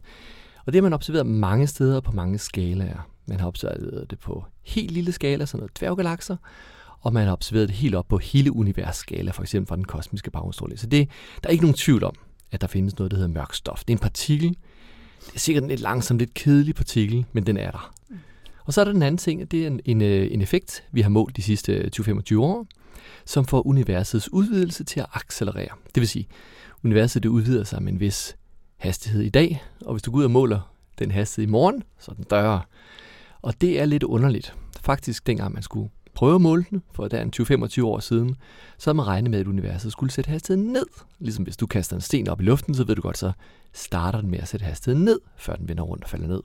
[0.67, 3.09] Og det har man observeret mange steder på mange skalaer.
[3.27, 6.37] Man har observeret det på helt lille skala, sådan noget dværggalakser,
[7.01, 10.31] og man har observeret det helt op på hele universskala, for eksempel fra den kosmiske
[10.31, 10.79] baggrundsstråling.
[10.79, 11.09] Så det,
[11.43, 12.15] der er ikke nogen tvivl om,
[12.53, 13.79] at der findes noget, der hedder mørk stof.
[13.79, 14.57] Det er en partikel.
[15.27, 17.95] Det er sikkert en lidt langsom, lidt kedelig partikel, men den er der.
[18.65, 20.85] Og så er der den anden ting, at det er en, en, øh, en effekt,
[20.93, 22.67] vi har målt de sidste 20-25 år,
[23.25, 25.69] som får universets udvidelse til at accelerere.
[25.95, 26.29] Det vil sige,
[26.85, 28.37] universet det udvider sig med en vis
[28.77, 32.11] hastighed i dag, og hvis du går ud og måler den hastighed i morgen, så
[32.11, 32.61] er den større.
[33.43, 34.55] Og det er lidt underligt.
[34.81, 38.37] Faktisk dengang man skulle prøve at måle den, for der en 20-25 år siden,
[38.79, 40.87] så havde man regnet med, at universet skulle sætte hastigheden ned.
[41.19, 43.33] Ligesom hvis du kaster en sten op i luften, så ved du godt, så
[43.73, 46.43] starter den med at sætte hastigheden ned, før den vender rundt og falder ned.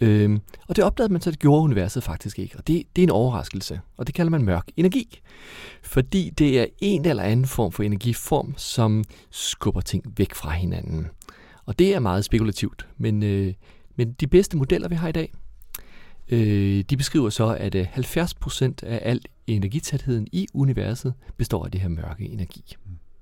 [0.00, 2.56] Øhm, og det opdagede man så, det gjorde universet faktisk ikke.
[2.58, 5.20] Og det, det er en overraskelse, og det kalder man mørk energi.
[5.82, 11.06] Fordi det er en eller anden form for energiform, som skubber ting væk fra hinanden.
[11.66, 13.54] Og det er meget spekulativt, men, øh,
[13.96, 15.32] men de bedste modeller, vi har i dag,
[16.30, 21.80] øh, de beskriver så, at øh, 70% af al energitætheden i universet består af det
[21.80, 22.76] her mørke energi.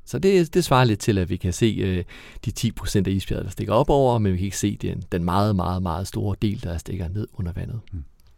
[0.05, 2.05] Så det, det svarer lidt til, at vi kan se øh,
[2.45, 5.25] de 10% af isbjerget, der stikker op over, men vi kan ikke se den, den
[5.25, 7.81] meget, meget, meget store del, der stikker ned under vandet.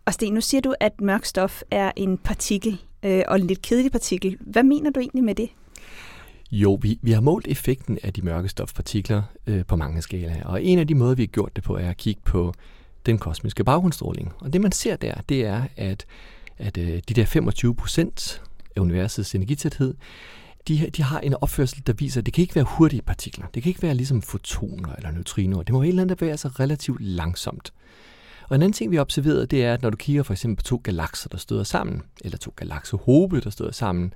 [0.04, 3.62] Og Sten, nu siger du, at mørk stof er en partikel, øh, og en lidt
[3.62, 4.36] kedelig partikel.
[4.40, 5.48] Hvad mener du egentlig med det?
[6.50, 10.64] Jo, vi, vi har målt effekten af de mørke stofpartikler øh, på mange skalaer, og
[10.64, 12.54] en af de måder, vi har gjort det på, er at kigge på
[13.08, 14.32] den kosmiske baggrundsstråling.
[14.40, 16.06] Og det man ser der, det er, at,
[16.58, 18.42] at øh, de der 25 procent
[18.76, 19.94] af universets energitæthed,
[20.68, 23.46] de, de har en opførsel, der viser, at det kan ikke være hurtige partikler.
[23.54, 25.62] Det kan ikke være ligesom fotoner eller neutrinoer.
[25.62, 27.72] Det må helt andet være sig relativt langsomt.
[28.48, 30.56] Og en anden ting, vi har observeret, det er, at når du kigger for eksempel
[30.56, 34.12] på to galakser, der støder sammen, eller to galaksehobe, der støder sammen,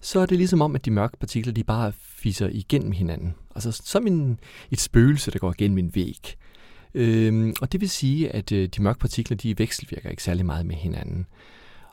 [0.00, 3.34] så er det ligesom om, at de mørke partikler, de bare fiser igennem hinanden.
[3.54, 4.38] Altså som en,
[4.70, 6.36] et spøgelse, der går igennem en væg.
[6.94, 10.66] Øhm, og det vil sige, at øh, de mørke partikler, de vekselvirker ikke særlig meget
[10.66, 11.26] med hinanden.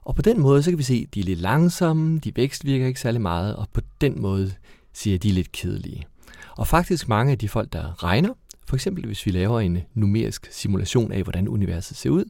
[0.02, 2.88] Og på den måde, så kan vi se, at de er lidt langsomme, de vekselvirker
[2.88, 4.54] ikke særlig meget, og på den måde
[4.94, 6.04] siger de er lidt kedelige.
[6.58, 8.34] Og faktisk mange af de folk, der regner,
[8.68, 12.26] for eksempel hvis vi laver en numerisk simulation af, hvordan universet ser ud,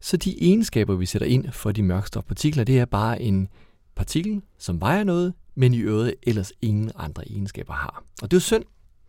[0.00, 3.48] så de egenskaber, vi sætter ind for de mørkstofpartikler, det er bare en
[3.94, 8.04] partikel, som vejer noget, men i øvrigt ellers ingen andre egenskaber har.
[8.22, 8.64] Og det er jo synd,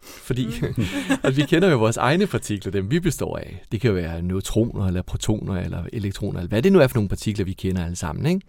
[0.06, 0.48] fordi
[1.24, 3.64] at vi kender jo vores egne partikler, dem vi består af.
[3.72, 6.96] Det kan jo være neutroner, eller protoner, eller elektroner, eller hvad det nu er for
[6.96, 8.26] nogle partikler, vi kender alle sammen.
[8.26, 8.42] Ikke?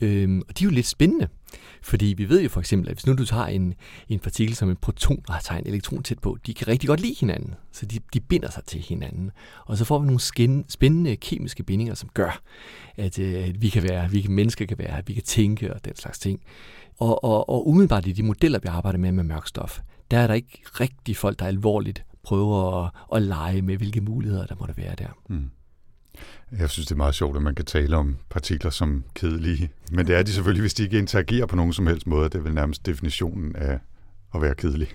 [0.00, 1.28] Øhm, og de er jo lidt spændende,
[1.82, 3.74] fordi vi ved jo for eksempel, at hvis nu du tager en,
[4.08, 7.00] en partikel som en proton og tager en elektron tæt på, de kan rigtig godt
[7.00, 9.30] lide hinanden, så de, de binder sig til hinanden.
[9.66, 12.42] Og så får vi nogle skin, spændende kemiske bindinger, som gør,
[12.96, 15.74] at, øh, at vi kan være, vi kan, mennesker kan være, at vi kan tænke
[15.74, 16.40] og den slags ting.
[16.98, 20.26] Og, og, og umiddelbart i de modeller, vi arbejder med med mørk stof, der er
[20.26, 24.76] der ikke rigtig folk, der alvorligt prøver at, at lege med, hvilke muligheder der måtte
[24.76, 25.08] være der.
[25.28, 25.50] Mm.
[26.58, 29.70] Jeg synes, det er meget sjovt, at man kan tale om partikler som kedelige.
[29.92, 32.24] Men det er de selvfølgelig, hvis de ikke interagerer på nogen som helst måde.
[32.24, 33.78] Det er vel nærmest definitionen af
[34.34, 34.88] at være kedelig.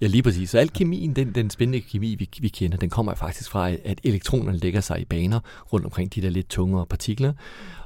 [0.00, 0.50] Ja, lige præcis.
[0.50, 4.00] Så al kemien, den, den spændende kemi, vi, vi kender, den kommer faktisk fra, at
[4.04, 5.40] elektronerne lægger sig i baner
[5.72, 7.32] rundt omkring de der lidt tungere partikler.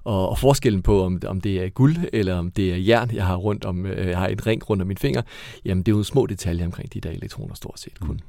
[0.05, 3.27] Og, og forskellen på, om, om det er guld eller om det er jern, jeg
[3.27, 5.23] har, rundt om, øh, jeg har en ring rundt om min finger,
[5.65, 8.21] jamen det er jo små detaljer omkring de der elektroner stort set kun.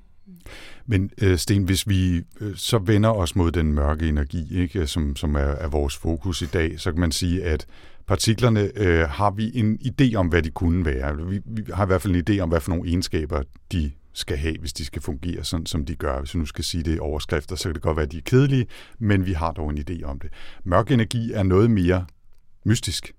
[0.86, 4.88] Men øh, Sten, hvis vi øh, så vender os mod den mørke energi, ikke, øh,
[4.88, 7.66] som, som er, er vores fokus i dag, så kan man sige, at
[8.08, 11.18] partiklerne øh, har vi en idé om, hvad de kunne være.
[11.28, 14.38] Vi, vi har i hvert fald en idé om, hvad for nogle egenskaber de skal
[14.38, 16.20] have, hvis de skal fungere sådan, som de gør.
[16.20, 18.18] Hvis vi nu skal sige det i overskrifter, så kan det godt være, at de
[18.18, 18.66] er kedelige,
[19.00, 20.30] men vi har dog en idé om det.
[20.64, 22.06] Mørk energi er noget mere
[22.66, 23.14] mystisk.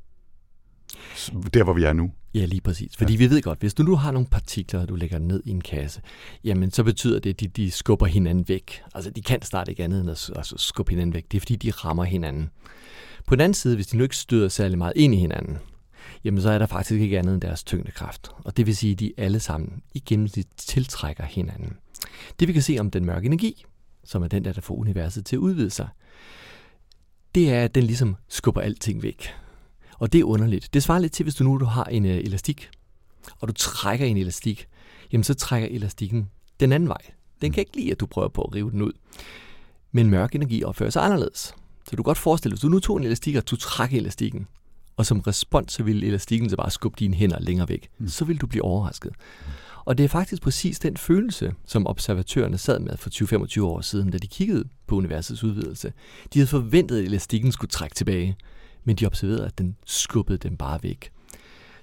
[1.55, 2.13] Der, hvor vi er nu.
[2.35, 2.97] Ja, lige præcis.
[2.97, 3.19] Fordi ja.
[3.19, 6.01] vi ved godt, hvis du nu har nogle partikler, du lægger ned i en kasse,
[6.45, 8.83] jamen så betyder det, at de, de skubber hinanden væk.
[8.95, 11.25] Altså de kan starte ikke andet end at altså, skubbe hinanden væk.
[11.31, 12.51] Det er fordi, de rammer hinanden.
[13.27, 15.59] På den anden side, hvis de nu ikke støder særlig meget ind i hinanden,
[16.25, 18.31] jamen så er der faktisk ikke andet end deres tyngdekraft.
[18.45, 21.77] Og det vil sige, at de alle sammen i gennemsnit tiltrækker hinanden.
[22.41, 23.65] Det vi kan se om den mørke energi,
[24.05, 25.89] som er den der, der får universet til at udvide sig,
[27.35, 29.35] det er, at den ligesom skubber alting væk.
[29.99, 30.75] Og det er underligt.
[30.75, 32.71] Det svarer lidt til, hvis du nu du har en øh, elastik,
[33.41, 34.69] og du trækker en elastik,
[35.13, 36.31] jamen så trækker elastikken
[36.61, 37.03] den anden vej.
[37.43, 38.93] Den kan ikke lide, at du prøver på at rive den ud.
[39.93, 41.55] Men mørk energi opfører sig anderledes.
[41.85, 43.99] Så du kan godt forestille dig, hvis du nu tog en elastik, og du trækker
[43.99, 44.47] elastikken,
[44.97, 47.89] og som respons, så vil elastikken så bare skubbe dine hænder længere væk.
[47.99, 48.09] Mm.
[48.09, 49.13] Så vil du blive overrasket.
[49.85, 53.11] Og det er faktisk præcis den følelse, som observatørerne sad med for
[53.61, 55.93] 20-25 år siden, da de kiggede på universets udvidelse.
[56.35, 58.37] De havde forventet, at elastikken skulle trække tilbage
[58.87, 61.11] men de observerede, at den skubbede dem bare væk.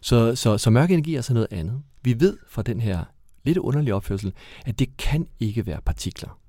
[0.02, 1.82] Så, så, så mørk energi er så noget andet.
[2.02, 3.04] Vi ved fra den her
[3.44, 4.34] lidt underlige opførsel,
[4.66, 6.40] at det kan ikke være partikler.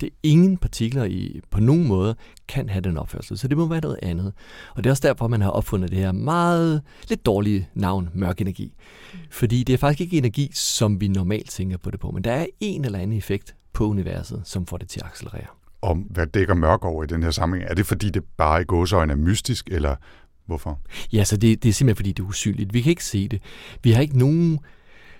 [0.00, 2.16] Det ingen partikler i, på nogen måde
[2.48, 4.32] kan have den opførsel, så det må være noget andet.
[4.74, 8.40] Og det er også derfor, man har opfundet det her meget lidt dårlige navn, mørk
[8.40, 8.74] energi.
[9.30, 12.32] Fordi det er faktisk ikke energi, som vi normalt tænker på det på, men der
[12.32, 15.46] er en eller anden effekt på universet, som får det til at accelerere
[15.82, 17.70] om, hvad dækker mørk over i den her sammenhæng?
[17.70, 19.96] Er det, fordi det bare i gåseøjne er mystisk, eller
[20.46, 20.80] hvorfor?
[21.12, 22.74] Ja, så det, det er simpelthen, fordi det er usynligt.
[22.74, 23.42] Vi kan ikke se det.
[23.82, 24.58] Vi har ikke nogen...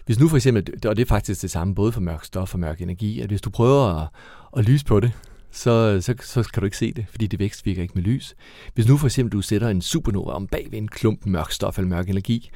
[0.06, 2.60] Hvis nu for eksempel, og det er faktisk det samme både for mørk stof og
[2.60, 4.08] mørk energi, at hvis du prøver at,
[4.56, 5.12] at lyse på det,
[5.50, 8.34] så, så, så kan du ikke se det, fordi det vækst virker ikke med lys.
[8.74, 11.78] Hvis nu for eksempel du sætter en supernova om bag ved en klump mørk stof
[11.78, 12.50] eller mørk energi,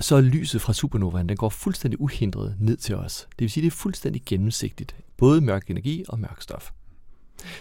[0.00, 3.26] så er lyset fra supernovaen, den går fuldstændig uhindret ned til os.
[3.30, 4.96] Det vil sige, det er fuldstændig gennemsigtigt.
[5.16, 6.70] Både mørk energi og mørk stof.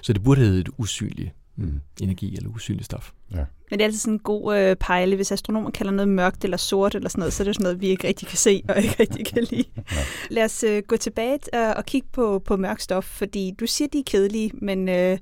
[0.01, 1.81] Så det burde hedde et usynligt mm.
[2.01, 3.11] energi eller usynligt stof.
[3.31, 3.45] Ja.
[3.69, 5.15] Men det er altid sådan en god øh, pejle.
[5.15, 7.81] Hvis astronomer kalder noget mørkt eller sort eller sådan noget, så er det sådan noget,
[7.81, 9.63] vi ikke rigtig kan se og ikke rigtig kan lide.
[9.77, 10.03] ja.
[10.29, 13.87] Lad os øh, gå tilbage øh, og kigge på, på mørk stof, fordi du siger,
[13.87, 15.17] de er kedelige, men øh,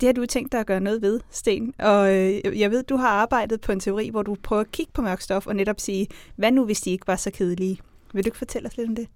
[0.00, 1.74] det har du tænkt dig at gøre noget ved, Sten.
[1.78, 4.92] Og øh, jeg ved, du har arbejdet på en teori, hvor du prøver at kigge
[4.94, 7.78] på mørk stof og netop sige, hvad nu, hvis de ikke var så kedelige?
[8.12, 9.08] Vil du ikke fortælle os lidt om det?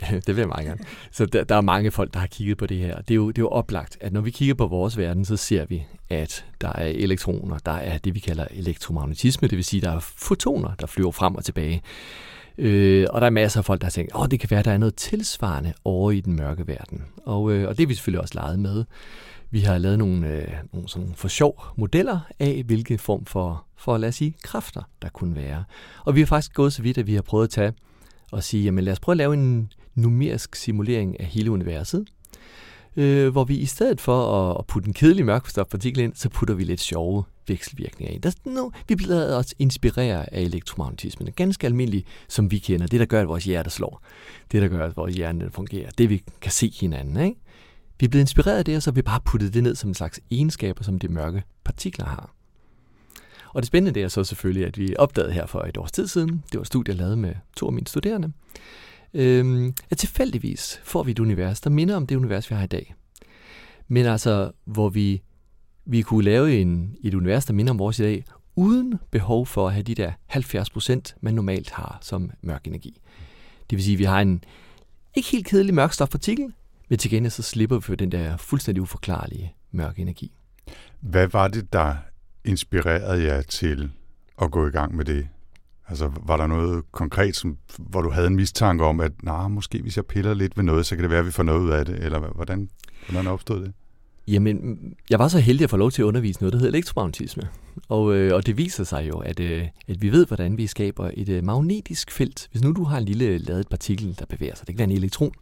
[0.26, 0.80] det vil jeg meget gerne.
[1.10, 3.00] Så der, der er mange folk, der har kigget på det her.
[3.00, 5.36] Det er, jo, det er jo oplagt, at når vi kigger på vores verden, så
[5.36, 9.80] ser vi, at der er elektroner, der er det, vi kalder elektromagnetisme, det vil sige,
[9.80, 11.82] der er fotoner, der flyver frem og tilbage.
[12.58, 14.64] Øh, og der er masser af folk, der har tænkt, at det kan være, at
[14.64, 17.02] der er noget tilsvarende over i den mørke verden.
[17.24, 18.84] Og, øh, og det er vi selvfølgelig også leget med.
[19.50, 23.98] Vi har lavet nogle, øh, nogle sådan for sjov modeller af, hvilke form for, for,
[23.98, 25.64] lad os sige, kræfter der kunne være.
[26.04, 27.72] Og vi har faktisk gået så vidt, at vi har prøvet at tage
[28.32, 32.04] og sige, jamen lad os prøve at lave en numerisk simulering af hele universet,
[32.96, 36.54] øh, hvor vi i stedet for at, at putte en kedelig mørkstofpartikel ind, så putter
[36.54, 38.22] vi lidt sjove vekselvirkninger ind.
[38.22, 41.32] Der, no, vi bliver også inspireret af elektromagnetismen.
[41.32, 42.86] Ganske almindeligt, som vi kender.
[42.86, 44.02] Det, der gør, at vores hjerte slår.
[44.52, 45.90] Det, der gør, at vores hjerne fungerer.
[45.98, 47.16] Det, vi kan se hinanden.
[47.16, 47.40] Ikke?
[48.00, 49.90] Vi er blevet inspireret af det, og så har vi bare puttet det ned som
[49.90, 52.34] en slags egenskaber, som de mørke partikler har.
[53.54, 56.06] Og det spændende det er så selvfølgelig, at vi opdagede her for et års tid
[56.06, 58.32] siden, det var et studie, jeg lavede med to af mine studerende,
[59.14, 62.66] øhm, at tilfældigvis får vi et univers, der minder om det univers, vi har i
[62.66, 62.94] dag.
[63.88, 65.22] Men altså, hvor vi,
[65.84, 68.24] vi kunne lave en, et univers, der minder om vores i dag,
[68.56, 73.00] uden behov for at have de der 70%, man normalt har som mørk energi.
[73.70, 74.44] Det vil sige, at vi har en
[75.14, 76.52] ikke helt kedelig mørk stofpartikel,
[76.88, 80.32] men til gengæld så slipper vi for den der fuldstændig uforklarlige mørke energi.
[81.00, 81.96] Hvad var det, der
[82.44, 83.90] inspirerede jer til
[84.42, 85.28] at gå i gang med det?
[85.88, 89.82] Altså, var der noget konkret, som, hvor du havde en mistanke om, at nah, måske
[89.82, 91.70] hvis jeg piller lidt ved noget, så kan det være, at vi får noget ud
[91.70, 92.04] af det?
[92.04, 92.68] Eller hvordan,
[93.08, 93.72] hvordan opstod det?
[94.28, 94.78] Jamen,
[95.10, 97.42] jeg var så heldig at få lov til at undervise noget, der hedder elektromagnetisme.
[97.88, 101.10] Og, øh, og det viser sig jo, at, øh, at vi ved, hvordan vi skaber
[101.14, 102.48] et øh, magnetisk felt.
[102.50, 104.96] Hvis nu du har en lille ladet partikel, der bevæger sig, det kan være en
[104.96, 105.32] elektron.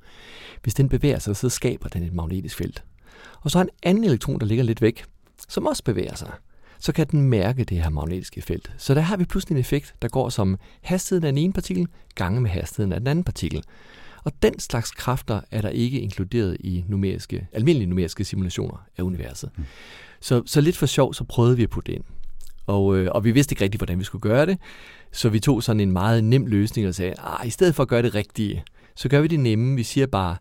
[0.62, 2.84] Hvis den bevæger sig, så skaber den et magnetisk felt.
[3.40, 5.04] Og så har en anden elektron, der ligger lidt væk,
[5.48, 6.30] som også bevæger sig
[6.82, 8.72] så kan den mærke det her magnetiske felt.
[8.78, 11.88] Så der har vi pludselig en effekt, der går som hastigheden af den ene partikel
[12.14, 13.64] gange med hastigheden af den anden partikel.
[14.24, 19.50] Og den slags kræfter er der ikke inkluderet i numeriske, almindelige numeriske simulationer af universet.
[19.56, 19.64] Mm.
[20.20, 22.04] Så, så lidt for sjov, så prøvede vi at putte det ind.
[22.66, 24.58] Og, øh, og vi vidste ikke rigtigt, hvordan vi skulle gøre det.
[25.12, 27.88] Så vi tog sådan en meget nem løsning og sagde, ah, i stedet for at
[27.88, 28.64] gøre det rigtige,
[28.94, 29.76] så gør vi det nemme.
[29.76, 30.36] Vi siger bare,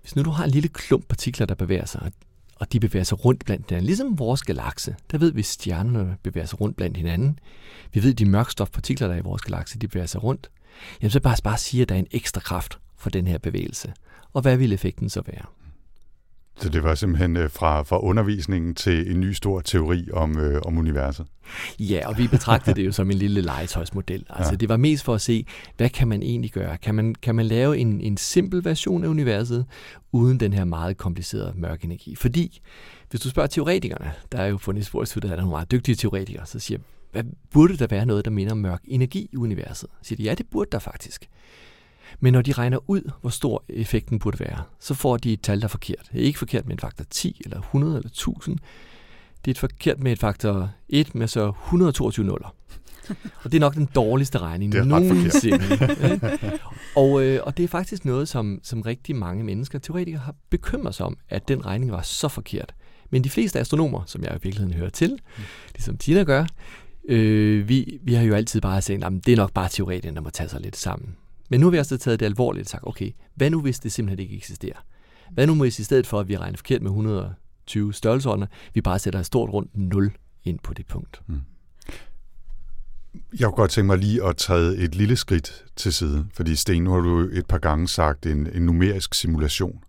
[0.00, 2.12] hvis nu du har en lille klump partikler, der bevæger sig, og
[2.56, 3.86] og de bevæger sig rundt blandt hinanden.
[3.86, 7.38] Ligesom vores galakse, der ved vi, at stjernerne bevæger sig rundt blandt hinanden.
[7.92, 10.50] Vi ved, at de mørkstofpartikler, der er i vores galakse, de bevæger sig rundt.
[11.02, 13.92] Jamen så bare, bare sige, at der er en ekstra kraft for den her bevægelse.
[14.32, 15.44] Og hvad vil effekten så være?
[16.58, 20.62] Så det var simpelthen øh, fra, fra undervisningen til en ny stor teori om, øh,
[20.64, 21.26] om universet?
[21.78, 24.26] Ja, og vi betragtede det jo som en lille legetøjsmodel.
[24.28, 24.56] Altså ja.
[24.56, 26.76] det var mest for at se, hvad kan man egentlig gøre?
[26.76, 29.66] Kan man, kan man lave en, en simpel version af universet,
[30.12, 32.14] uden den her meget komplicerede mørke energi?
[32.14, 32.60] Fordi,
[33.10, 36.46] hvis du spørger teoretikerne, der er jo fundet spor, der er nogle meget dygtige teoretikere,
[36.46, 36.78] så siger
[37.12, 39.88] hvad, burde der være noget, der minder om mørk energi i universet?
[40.02, 41.28] Så siger de, ja, det burde der faktisk.
[42.20, 45.58] Men når de regner ud, hvor stor effekten burde være, så får de et tal,
[45.60, 46.08] der er forkert.
[46.12, 48.58] Det er ikke forkert med en faktor 10, eller 100, eller 1000.
[49.44, 52.54] Det er et forkert med et faktor 1 med så 122 nuller.
[53.44, 55.64] Og det er nok den dårligste regning det er nogensinde.
[57.02, 60.94] og, øh, og det er faktisk noget, som, som rigtig mange mennesker, teoretikere, har bekymret
[60.94, 62.74] sig om, at den regning var så forkert.
[63.10, 65.18] Men de fleste astronomer, som jeg i virkeligheden hører til,
[65.74, 66.46] ligesom Tina gør,
[67.08, 70.22] øh, vi, vi har jo altid bare sagt, at det er nok bare teoretikerne, der
[70.22, 71.16] må tage sig lidt sammen.
[71.48, 73.92] Men nu har vi også taget det alvorligt og sagt, okay, hvad nu hvis det
[73.92, 74.84] simpelthen ikke eksisterer?
[75.32, 78.98] Hvad nu hvis i stedet for, at vi regner forkert med 120 størrelseordner, vi bare
[78.98, 80.12] sætter et stort rundt 0
[80.44, 81.20] ind på det punkt?
[81.26, 81.40] Mm.
[83.40, 86.84] Jeg kunne godt tænke mig lige at træde et lille skridt til side, fordi Sten,
[86.84, 89.80] nu har du et par gange sagt en, en numerisk simulation,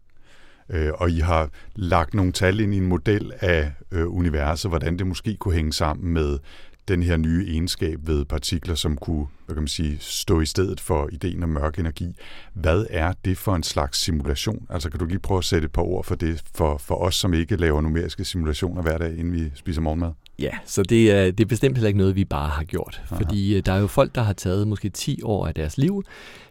[0.70, 5.00] øh, og I har lagt nogle tal ind i en model af øh, universet, hvordan
[5.00, 6.40] det måske kunne hænge sammen med
[6.88, 10.80] den her nye egenskab ved partikler, som kunne hvad kan man sige, stå i stedet
[10.80, 12.16] for ideen om mørk energi.
[12.54, 14.68] Hvad er det for en slags simulation?
[14.70, 17.16] Altså kan du lige prøve at sætte et par ord for det, for, for os,
[17.16, 20.12] som ikke laver numeriske simulationer hver dag, inden vi spiser morgenmad?
[20.40, 23.02] Ja, så det er, det er bestemt heller ikke noget, vi bare har gjort.
[23.06, 23.16] Aha.
[23.16, 26.04] Fordi øh, der er jo folk, der har taget måske 10 år af deres liv.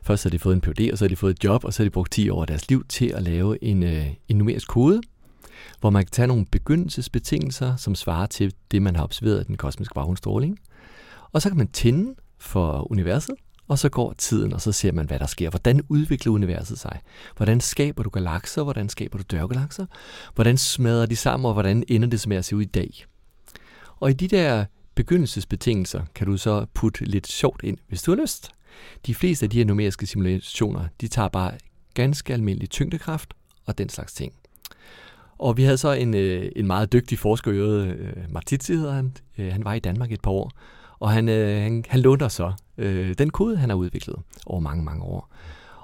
[0.03, 1.83] Først har de fået en PhD, og så har de fået et job, og så
[1.83, 4.69] har de brugt 10 år af deres liv til at lave en, øh, en numerisk
[4.69, 5.01] kode,
[5.81, 9.57] hvor man kan tage nogle begyndelsesbetingelser, som svarer til det, man har observeret af den
[9.57, 10.59] kosmiske baggrundsstråling.
[11.33, 13.35] Og så kan man tænde for universet,
[13.69, 15.51] og så går tiden, og så ser man, hvad der sker.
[15.51, 17.01] Hvordan udvikler universet sig?
[17.37, 18.63] Hvordan skaber du galakser?
[18.63, 19.87] Hvordan skaber du dørgalakser?
[20.35, 23.05] Hvordan smadrer de sammen, og hvordan ender det med at se ud i dag?
[24.01, 24.65] Og i de der
[24.95, 28.51] begyndelsesbetingelser kan du så putte lidt sjovt ind, hvis du har lyst.
[29.07, 31.53] De fleste af de her numeriske simulationer, de tager bare
[31.95, 33.35] ganske almindelig tyngdekraft
[33.67, 34.33] og den slags ting.
[35.39, 37.97] Og vi havde så en, øh, en meget dygtig forsker, øh,
[38.29, 39.13] Martitsi hedder han.
[39.39, 40.53] Øh, han var i Danmark et par år,
[40.99, 44.61] og han, øh, han, han lånte os så øh, den kode, han har udviklet over
[44.61, 45.31] mange, mange år.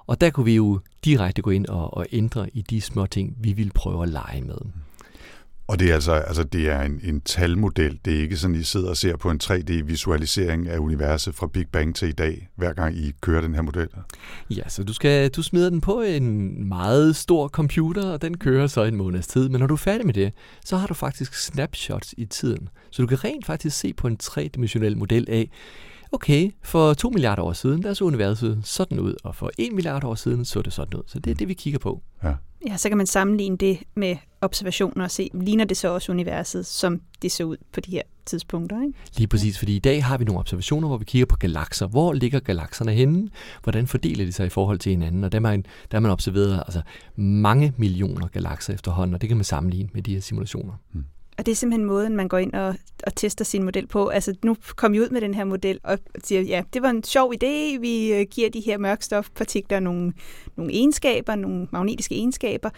[0.06, 3.36] Og der kunne vi jo direkte gå ind og, og ændre i de små ting,
[3.40, 4.56] vi ville prøve at lege med.
[5.72, 8.00] Og det er altså, altså det er en, en talmodel.
[8.04, 11.66] Det er ikke sådan, I sidder og ser på en 3D-visualisering af universet fra Big
[11.68, 13.88] Bang til i dag, hver gang I kører den her model.
[14.50, 18.66] Ja, så du, skal, du smider den på en meget stor computer, og den kører
[18.66, 19.48] så en måneds tid.
[19.48, 20.32] Men når du er færdig med det,
[20.64, 22.68] så har du faktisk snapshots i tiden.
[22.90, 25.50] Så du kan rent faktisk se på en tredimensionel model af,
[26.12, 30.04] okay, for 2 milliarder år siden, der så universet sådan ud, og for 1 milliard
[30.04, 31.04] år siden så det sådan ud.
[31.06, 32.02] Så det er det, vi kigger på.
[32.22, 32.34] Ja.
[32.66, 36.66] Ja, så kan man sammenligne det med observationer og se, ligner det så også universet,
[36.66, 38.98] som det så ud på de her tidspunkter, ikke?
[39.16, 41.86] Lige præcis, fordi i dag har vi nogle observationer, hvor vi kigger på galakser.
[41.86, 43.28] Hvor ligger galakserne henne?
[43.62, 45.24] Hvordan fordeler de sig i forhold til hinanden?
[45.24, 46.82] Og der har man, der har man observeret altså,
[47.16, 50.72] mange millioner galakser efterhånden, og det kan man sammenligne med de her simulationer.
[50.92, 51.04] Hmm.
[51.38, 52.74] Og det er simpelthen måden, man går ind og,
[53.06, 54.08] og tester sin model på.
[54.08, 57.04] Altså, nu kom vi ud med den her model og siger, ja, det var en
[57.04, 57.80] sjov idé.
[57.80, 60.12] Vi øh, giver de her mørkstofpartikler nogle,
[60.56, 62.70] nogle egenskaber, nogle magnetiske egenskaber.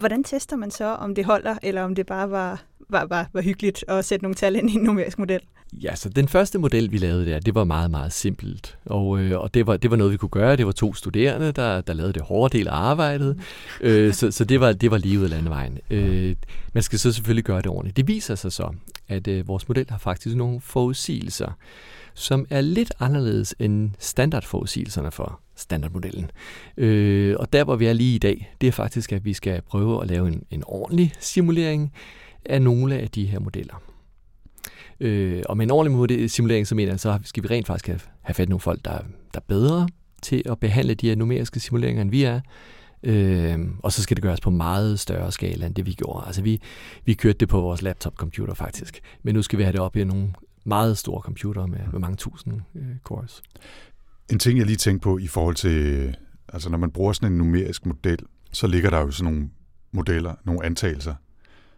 [0.00, 3.42] Hvordan tester man så, om det holder, eller om det bare var, var, var, var
[3.42, 5.40] hyggeligt at sætte nogle tal ind i en numerisk model?
[5.72, 8.78] Ja, så den første model, vi lavede der, det var meget, meget simpelt.
[8.84, 10.56] Og, øh, og det, var, det var noget, vi kunne gøre.
[10.56, 13.40] Det var to studerende, der, der lavede det hårde del af arbejdet.
[13.80, 15.78] Øh, så så det, var, det var af landevejen.
[15.90, 16.36] Øh,
[16.72, 17.96] man skal så selvfølgelig gøre det ordentligt.
[17.96, 18.74] Det viser sig så,
[19.08, 21.52] at øh, vores model har faktisk nogle forudsigelser,
[22.14, 26.30] som er lidt anderledes end standardforudsigelserne for standardmodellen.
[26.76, 29.62] Øh, og der, hvor vi er lige i dag, det er faktisk, at vi skal
[29.62, 31.92] prøve at lave en, en ordentlig simulering
[32.44, 33.82] af nogle af de her modeller.
[35.00, 38.00] Øh, og med en ordentlig simulering, så mener jeg, så skal vi rent faktisk have,
[38.20, 38.98] have fat i nogle folk, der,
[39.34, 39.88] der er bedre
[40.22, 42.40] til at behandle de her numeriske simuleringer, end vi er.
[43.02, 46.26] Øh, og så skal det gøres på meget større skala, end det vi gjorde.
[46.26, 46.60] Altså vi,
[47.04, 50.04] vi kørte det på vores laptop-computer faktisk, men nu skal vi have det op i
[50.04, 50.32] nogle
[50.64, 53.42] meget store computere med, med mange tusind øh, cores.
[54.32, 56.14] En ting, jeg lige tænkte på i forhold til, øh,
[56.48, 58.18] altså når man bruger sådan en numerisk model,
[58.52, 59.50] så ligger der jo sådan nogle
[59.92, 61.14] modeller, nogle antagelser,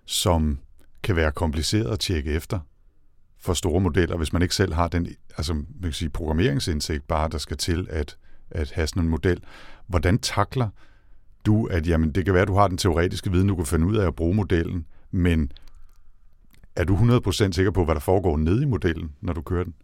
[0.07, 0.59] som
[1.03, 2.61] kan være kompliceret at tjekke efter
[3.39, 7.29] for store modeller, hvis man ikke selv har den altså, man kan sige, programmeringsindsigt bare,
[7.29, 8.17] der skal til at,
[8.51, 9.41] at have sådan en model.
[9.87, 10.69] Hvordan takler
[11.47, 13.87] du, at jamen, det kan være, at du har den teoretiske viden, du kan finde
[13.87, 15.53] ud af at bruge modellen, men
[16.77, 19.75] er du 100% sikker på, hvad der foregår nede i modellen, når du kører den?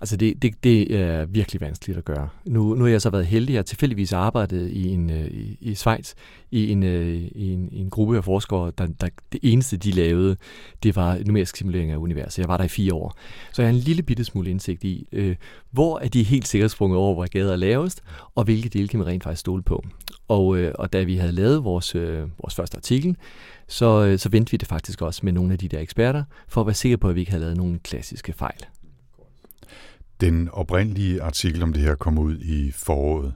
[0.00, 2.28] Altså det, det, det er virkelig vanskeligt at gøre.
[2.44, 5.58] Nu, nu har jeg så været heldig, at jeg tilfældigvis arbejdet i, en, øh, i,
[5.60, 6.14] i Schweiz
[6.50, 9.90] i en, øh, i, en, i en gruppe af forskere, der, der det eneste de
[9.90, 10.36] lavede,
[10.82, 12.38] det var numerisk simulering af universet.
[12.38, 13.18] Jeg var der i fire år.
[13.52, 15.36] Så jeg har en lille bitte smule indsigt i, øh,
[15.70, 18.02] hvor er de helt sikkert sprunget over, hvor gader er lavest,
[18.34, 19.84] og hvilke dele kan man rent faktisk stole på.
[20.28, 23.16] Og, øh, og da vi havde lavet vores, øh, vores første artikel,
[23.68, 26.60] så, øh, så vendte vi det faktisk også med nogle af de der eksperter, for
[26.60, 28.60] at være sikre på, at vi ikke havde lavet nogle klassiske fejl.
[30.24, 33.32] Den oprindelige artikel om det her kom ud i foråret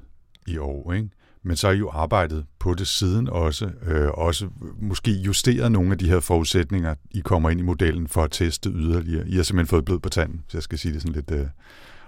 [0.46, 1.08] i år, ikke?
[1.42, 4.48] Men så har I jo arbejdet på det siden også, øh, også
[4.80, 8.70] måske justeret nogle af de her forudsætninger, I kommer ind i modellen for at teste
[8.70, 9.28] yderligere.
[9.28, 11.46] I har simpelthen fået blød på tanden, så jeg skal sige det sådan lidt øh,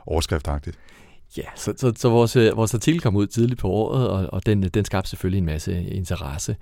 [0.06, 0.78] overskriftagtigt.
[1.36, 4.46] Ja, så, så, så vores, øh, vores artikel kom ud tidligt på året, og, og
[4.46, 6.56] den, den skabte selvfølgelig en masse interesse.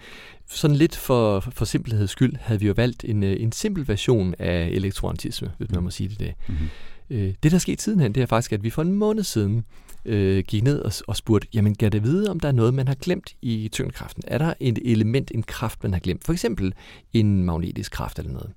[0.46, 4.34] Sådan lidt for, for simpelheds skyld havde vi jo valgt en, øh, en simpel version
[4.38, 6.34] af elektroantisme, hvis man må sige det det.
[6.48, 6.68] Mm-hmm.
[7.10, 9.64] Øh, det, der skete sidenhen, det er faktisk, at vi for en måned siden
[10.04, 12.88] øh, gik ned og, og spurgte, jamen kan det vide, om der er noget, man
[12.88, 14.22] har glemt i tyngdekraften?
[14.26, 16.24] Er der et element, en kraft, man har glemt?
[16.24, 16.74] For eksempel
[17.12, 18.52] en magnetisk kraft eller noget.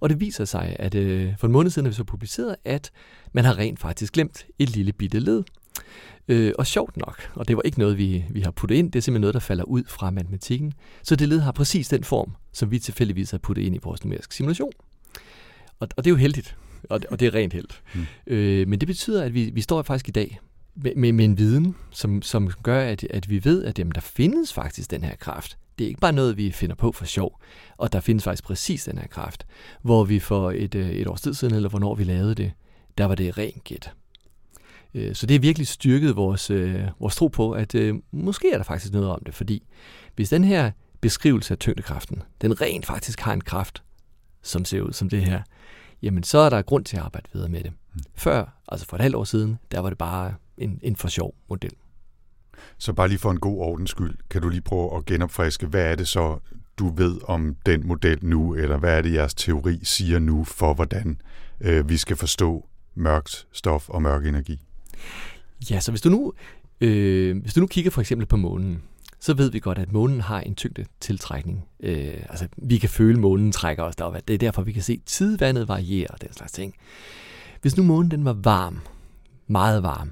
[0.00, 2.90] Og det viser sig, at øh, for en måned siden har vi så publiceret, at
[3.32, 5.42] man har rent faktisk glemt et lille bitte led.
[6.28, 8.98] Øh, og sjovt nok, og det var ikke noget, vi, vi har puttet ind, det
[8.98, 10.72] er simpelthen noget, der falder ud fra matematikken.
[11.02, 14.04] Så det led har præcis den form, som vi tilfældigvis har puttet ind i vores
[14.04, 14.72] numeriske simulation.
[15.80, 16.56] Og, og det er jo heldigt,
[16.90, 17.68] og, og det er rent held.
[17.94, 18.06] Mm.
[18.26, 20.40] Øh, men det betyder, at vi, vi står faktisk i dag
[20.74, 24.00] med, med, med en viden, som, som gør, at, at vi ved, at jamen, der
[24.00, 25.58] findes faktisk den her kraft.
[25.78, 27.40] Det er ikke bare noget, vi finder på for sjov,
[27.76, 29.46] og der findes faktisk præcis den her kraft,
[29.82, 32.52] hvor vi for et, øh, et års tid siden, eller hvornår vi lavede det,
[32.98, 33.92] der var det rent gæt.
[34.94, 38.56] Øh, Så det er virkelig styrket vores, øh, vores tro på, at øh, måske er
[38.56, 39.62] der faktisk noget om det, fordi
[40.16, 40.70] hvis den her
[41.00, 43.82] beskrivelse af tyngdekraften, den rent faktisk har en kraft,
[44.42, 45.42] som ser ud som det her,
[46.02, 47.72] jamen så er der grund til at arbejde videre med det.
[48.14, 51.34] Før, altså for et halvt år siden, der var det bare en, en for sjov
[51.48, 51.72] model.
[52.78, 55.82] Så bare lige for en god ordens skyld, kan du lige prøve at genopfriske, hvad
[55.82, 56.38] er det så,
[56.78, 60.74] du ved om den model nu, eller hvad er det, jeres teori siger nu for,
[60.74, 61.20] hvordan
[61.60, 64.60] øh, vi skal forstå mørkt stof og mørk energi?
[65.70, 66.32] Ja, så hvis du nu,
[66.80, 68.82] øh, hvis du nu kigger for eksempel på månen,
[69.20, 71.68] så ved vi godt, at månen har en tyngde tiltrækning.
[71.80, 74.16] Øh, altså, vi kan føle, at månen trækker os derop.
[74.28, 76.74] Det er derfor, vi kan se, at tidevandet varierer og den slags ting.
[77.62, 78.80] Hvis nu månen den var varm,
[79.46, 80.10] meget varm,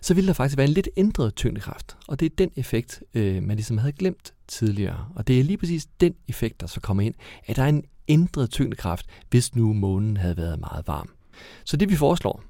[0.00, 1.96] så ville der faktisk være en lidt ændret tyngdekraft.
[2.08, 5.08] Og det er den effekt, øh, man ligesom havde glemt tidligere.
[5.14, 7.14] Og det er lige præcis den effekt, der så kommer ind,
[7.46, 11.10] at der er en ændret tyngdekraft, hvis nu månen havde været meget varm.
[11.64, 12.42] Så det vi foreslår,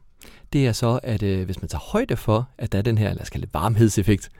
[0.52, 3.08] det er så, at øh, hvis man tager højde for, at der er den her,
[3.08, 4.30] lad os kalde det varmhedseffekt,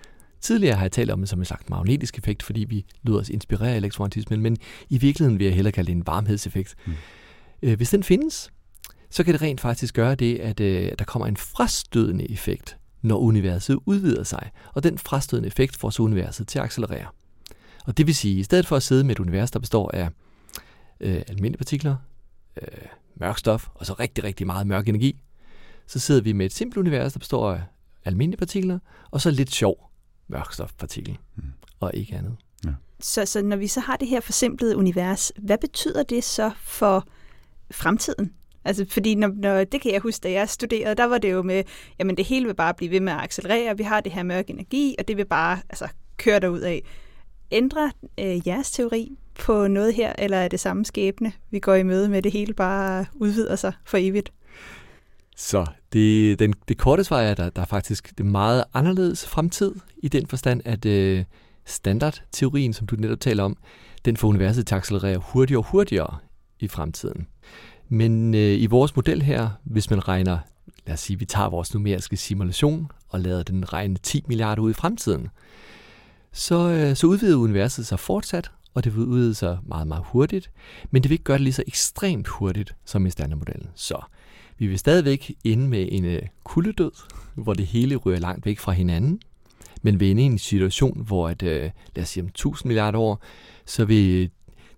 [0.42, 3.28] Tidligere har jeg talt om det som en slags magnetisk effekt, fordi vi lyder os
[3.28, 4.56] inspirere af elektromagnetismen, men
[4.88, 6.74] i virkeligheden vil jeg hellere kalde det en varmhedseffekt.
[6.86, 6.92] Mm.
[7.62, 8.50] Øh, hvis den findes,
[9.10, 13.18] så kan det rent faktisk gøre det, at øh, der kommer en frastødende effekt, når
[13.18, 14.50] universet udvider sig.
[14.74, 17.06] Og den frastødende effekt får så universet til at accelerere.
[17.86, 19.90] Og det vil sige, at i stedet for at sidde med et univers, der består
[19.94, 20.08] af
[21.00, 21.96] øh, almindelige partikler,
[22.62, 22.86] øh,
[23.16, 25.22] mørk stof og så rigtig, rigtig meget mørk energi,
[25.86, 27.60] så sidder vi med et simpelt univers, der består af
[28.04, 28.78] almindelige partikler,
[29.10, 29.91] og så lidt sjov
[30.32, 31.42] mørkstofpartikel, mm.
[31.80, 32.36] og ikke andet.
[33.02, 37.06] Så, så når vi så har det her forsimplede univers, hvad betyder det så for
[37.70, 38.32] fremtiden?
[38.64, 41.42] Altså, fordi når, når, det kan jeg huske, da jeg studerede, der var det jo
[41.42, 41.64] med,
[41.98, 44.50] jamen det hele vil bare blive ved med at accelerere, vi har det her mørk
[44.50, 46.82] energi, og det vil bare altså, køre derud af.
[47.50, 51.82] Ændrer øh, jeres teori på noget her, eller er det samme skæbne, vi går i
[51.82, 54.32] møde med, det hele bare udvider sig for evigt?
[55.36, 59.26] Så det, den, det korte svar er, at der, der er faktisk det meget anderledes
[59.26, 61.24] fremtid i den forstand, at øh,
[61.64, 63.56] standardteorien, som du netop taler om,
[64.04, 66.18] den får universet til at accelerere hurtigere og hurtigere
[66.60, 67.26] i fremtiden.
[67.88, 70.38] Men øh, i vores model her, hvis man regner,
[70.86, 74.70] lad os sige, vi tager vores numeriske simulation og lader den regne 10 milliarder ud
[74.70, 75.28] i fremtiden,
[76.32, 80.50] så, øh, så udvider universet sig fortsat, og det vil udvide sig meget, meget hurtigt,
[80.90, 83.68] men det vil ikke gøre det lige så ekstremt hurtigt som i standardmodellen.
[83.74, 84.00] Så
[84.62, 86.90] vi vil stadigvæk ende med en øh, kuldedød,
[87.34, 89.20] hvor det hele ryger langt væk fra hinanden,
[89.82, 92.98] men vil ende i en situation, hvor at, øh, lad os sige om 1000 milliarder
[92.98, 93.22] år,
[93.66, 94.30] så vil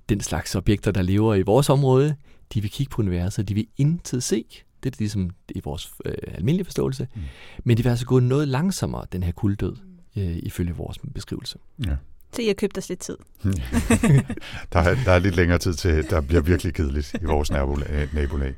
[0.09, 2.16] den slags objekter, der lever i vores område,
[2.55, 4.45] de vil kigge på universet, de vil intet se.
[4.82, 7.09] Det er ligesom i vores øh, almindelige forståelse.
[7.14, 7.22] Mm.
[7.64, 9.76] Men det vil altså gå noget langsommere, den her kulddød,
[10.16, 11.59] øh, ifølge vores beskrivelse.
[11.87, 11.97] Ja.
[12.32, 13.16] Så I har købt os lidt tid.
[14.72, 18.55] der, er, der er lidt længere tid til, der bliver virkelig kedeligt i vores nabolag.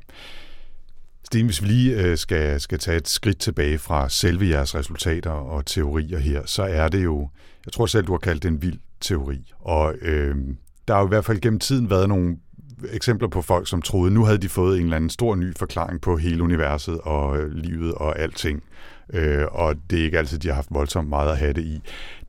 [1.27, 5.31] Sten, hvis vi lige øh, skal, skal tage et skridt tilbage fra selve jeres resultater
[5.31, 7.29] og teorier her, så er det jo,
[7.67, 9.53] jeg tror selv, du har kaldt det en vild teori.
[9.61, 10.37] Og øh,
[10.89, 12.37] der har jo i hvert fald gennem tiden været nogle
[12.93, 16.01] eksempler på folk, som troede, nu havde de fået en eller anden stor ny forklaring
[16.01, 18.63] på hele universet og øh, livet og alting.
[19.13, 21.81] Øh, og det er ikke altid, de har haft voldsomt meget at have det i.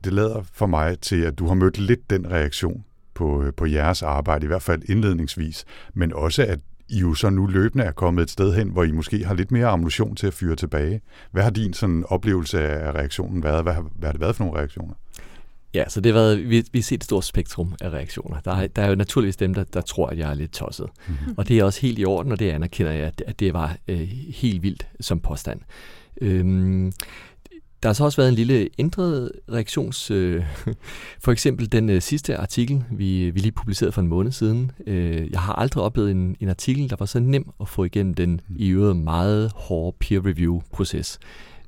[0.04, 2.84] Det lader for mig til, at du har mødt lidt den reaktion
[3.14, 6.58] på, øh, på jeres arbejde, i hvert fald indledningsvis, men også at
[6.88, 9.50] i jo så nu løbende er kommet et sted hen, hvor I måske har lidt
[9.50, 11.00] mere ammunition til at fyre tilbage.
[11.30, 13.62] Hvad har din sådan oplevelse af reaktionen været?
[13.62, 14.94] Hvad har, hvad har det været for nogle reaktioner?
[15.74, 18.40] Ja, så det har været, vi, vi har set et stort spektrum af reaktioner.
[18.40, 20.86] Der er, der er jo naturligvis dem, der, der tror, at jeg er lidt tosset.
[21.08, 21.34] Mm-hmm.
[21.36, 23.76] Og det er også helt i orden, og det anerkender jeg, at, at det var
[23.88, 23.98] øh,
[24.34, 25.60] helt vildt som påstand.
[26.20, 26.92] Øhm,
[27.82, 30.10] der har så også været en lille ændret reaktions...
[30.10, 30.44] Øh,
[31.24, 34.70] for eksempel den øh, sidste artikel, vi, vi lige publicerede for en måned siden.
[34.86, 38.14] Øh, jeg har aldrig oplevet en, en artikel, der var så nem at få igennem
[38.14, 41.18] den i øvrigt meget hårde peer-review-proces.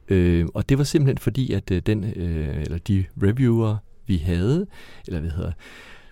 [0.08, 4.66] Øh, og det var simpelthen fordi, at øh, den, øh, eller de reviewer, vi havde,
[5.06, 5.52] eller hvad hedder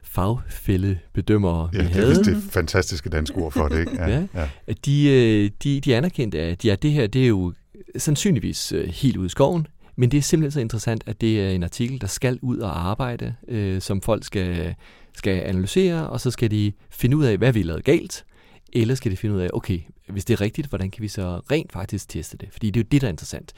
[0.02, 4.02] fagfællebedømmere, Ja, vi det havde, er det fantastiske danske ord for det, ikke?
[4.34, 4.48] Ja.
[4.66, 7.52] at de, øh, de, de anerkendte, at ja, det her det er jo
[7.96, 9.66] sandsynligvis øh, helt ude i skoven,
[9.98, 12.88] men det er simpelthen så interessant, at det er en artikel, der skal ud og
[12.88, 14.74] arbejde, øh, som folk skal,
[15.16, 18.24] skal analysere, og så skal de finde ud af, hvad vi lavede galt,
[18.72, 21.40] eller skal de finde ud af, okay, hvis det er rigtigt, hvordan kan vi så
[21.50, 22.48] rent faktisk teste det?
[22.52, 23.52] Fordi det er jo det, der er interessant.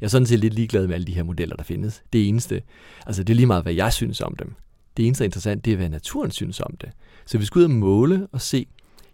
[0.00, 2.02] Jeg er sådan set lidt ligeglad med alle de her modeller, der findes.
[2.12, 2.62] Det eneste,
[3.06, 4.54] altså det er lige meget, hvad jeg synes om dem.
[4.96, 6.88] Det eneste, der er interessant, det er, hvad naturen synes om det.
[7.26, 8.66] Så vi skal ud og måle og se,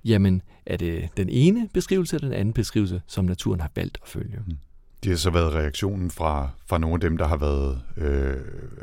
[0.04, 4.08] jamen er det den ene beskrivelse eller den anden beskrivelse, som naturen har valgt at
[4.08, 4.38] følge.
[4.46, 4.56] Mm.
[5.02, 8.36] Det har så været reaktionen fra, fra nogle af dem, der har været øh,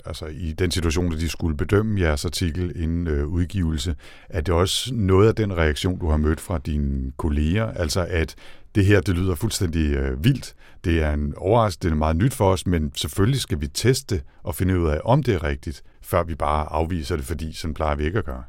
[0.05, 3.95] altså i den situation, at de skulle bedømme jeres artikel inden øh, udgivelse.
[4.29, 7.71] Er det også noget af den reaktion, du har mødt fra dine kolleger?
[7.71, 8.35] Altså at
[8.75, 10.55] det her, det lyder fuldstændig øh, vildt.
[10.83, 14.21] Det er en overraskelse, det er meget nyt for os, men selvfølgelig skal vi teste
[14.43, 17.73] og finde ud af, om det er rigtigt, før vi bare afviser det, fordi sådan
[17.73, 18.43] plejer vi ikke at gøre.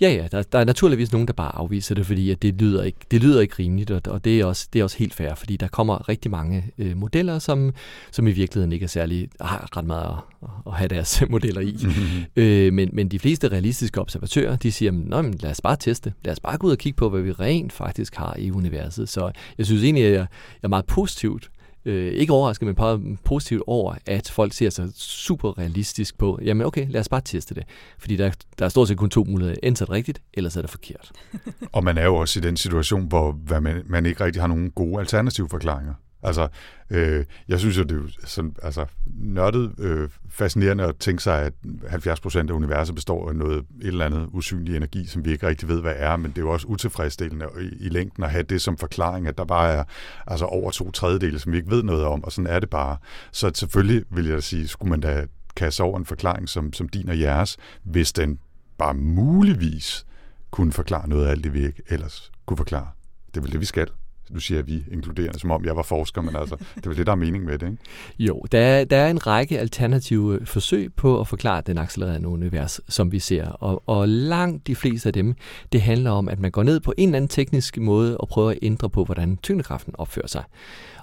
[0.00, 2.82] Ja, ja, der, der er naturligvis nogen, der bare afviser det, fordi at det, lyder
[2.82, 5.34] ikke, det lyder ikke rimeligt, og, og det, er også, det er også helt fair,
[5.34, 7.72] fordi der kommer rigtig mange øh, modeller, som,
[8.10, 11.76] som i virkeligheden ikke er særlig, har ret meget at, at have deres modeller i.
[11.82, 12.24] Mm-hmm.
[12.36, 16.12] Øh, men, men de fleste realistiske observatører, de siger, Nå, men lad os bare teste,
[16.24, 19.08] lad os bare gå ud og kigge på, hvad vi rent faktisk har i universet.
[19.08, 20.26] Så jeg synes egentlig, at jeg
[20.62, 21.50] er meget positivt
[21.84, 26.66] øh, ikke overrasket, men meget positivt over, at folk ser sig super realistisk på, jamen
[26.66, 27.64] okay, lad os bare teste det.
[27.98, 29.56] Fordi der, der er stort set kun to muligheder.
[29.62, 31.12] Enten er det rigtigt, eller så er det forkert.
[31.72, 34.70] og man er jo også i den situation, hvor man, man ikke rigtig har nogen
[34.70, 35.94] gode alternative forklaringer.
[36.22, 36.48] Altså,
[36.90, 41.52] øh, jeg synes jo, det er sådan, altså, nørdet øh, fascinerende at tænke sig, at
[41.84, 45.68] 70% af universet består af noget, et eller andet usynlig energi, som vi ikke rigtig
[45.68, 48.62] ved, hvad er, men det er jo også utilfredsstillende i, i længden at have det
[48.62, 49.84] som forklaring, at der bare er
[50.26, 52.96] altså, over to tredjedele, som vi ikke ved noget om, og sådan er det bare.
[53.32, 57.08] Så selvfølgelig vil jeg sige, skulle man da kaste over en forklaring som, som din
[57.08, 58.38] og jeres, hvis den
[58.78, 60.06] bare muligvis
[60.50, 62.88] kunne forklare noget af alt det, vi ikke ellers kunne forklare.
[63.26, 63.88] Det er vel det, vi skal
[64.30, 67.12] nu siger vi inkluderende, som om jeg var forsker, men altså, det er det, der
[67.12, 67.82] er mening med det, ikke?
[68.28, 72.28] Jo, der er, der er en række alternative øh, forsøg på at forklare den accelererende
[72.28, 75.34] univers, som vi ser, og, og langt de fleste af dem,
[75.72, 78.50] det handler om, at man går ned på en eller anden teknisk måde og prøver
[78.50, 80.44] at ændre på, hvordan tyngdekraften opfører sig.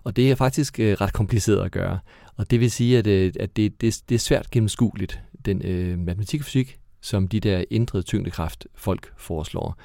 [0.04, 2.00] Og det er faktisk øh, ret kompliceret at gøre,
[2.36, 6.00] og det vil sige, at, øh, at det, det, det er svært gennemskueligt, den øh,
[6.00, 9.78] matematik og fysik, som de der ændrede tyngdekraft folk foreslår.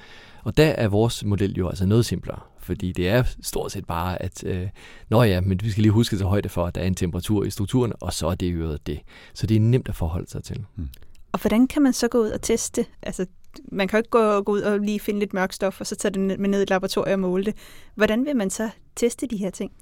[0.44, 4.22] Og der er vores model jo altså noget simplere fordi det er stort set bare,
[4.22, 4.68] at øh,
[5.08, 6.94] nå ja, men vi skal lige huske at tage højde for, at der er en
[6.94, 9.00] temperatur i strukturen, og så er det jo det.
[9.34, 10.64] Så det er nemt at forholde sig til.
[10.74, 10.88] Hmm.
[11.32, 12.86] Og hvordan kan man så gå ud og teste?
[13.02, 13.26] Altså,
[13.72, 15.96] man kan jo ikke gå, gå ud og lige finde lidt mørk stof, og så
[15.96, 17.54] tage det med ned i et laboratorium og måle det.
[17.94, 19.72] Hvordan vil man så teste de her ting?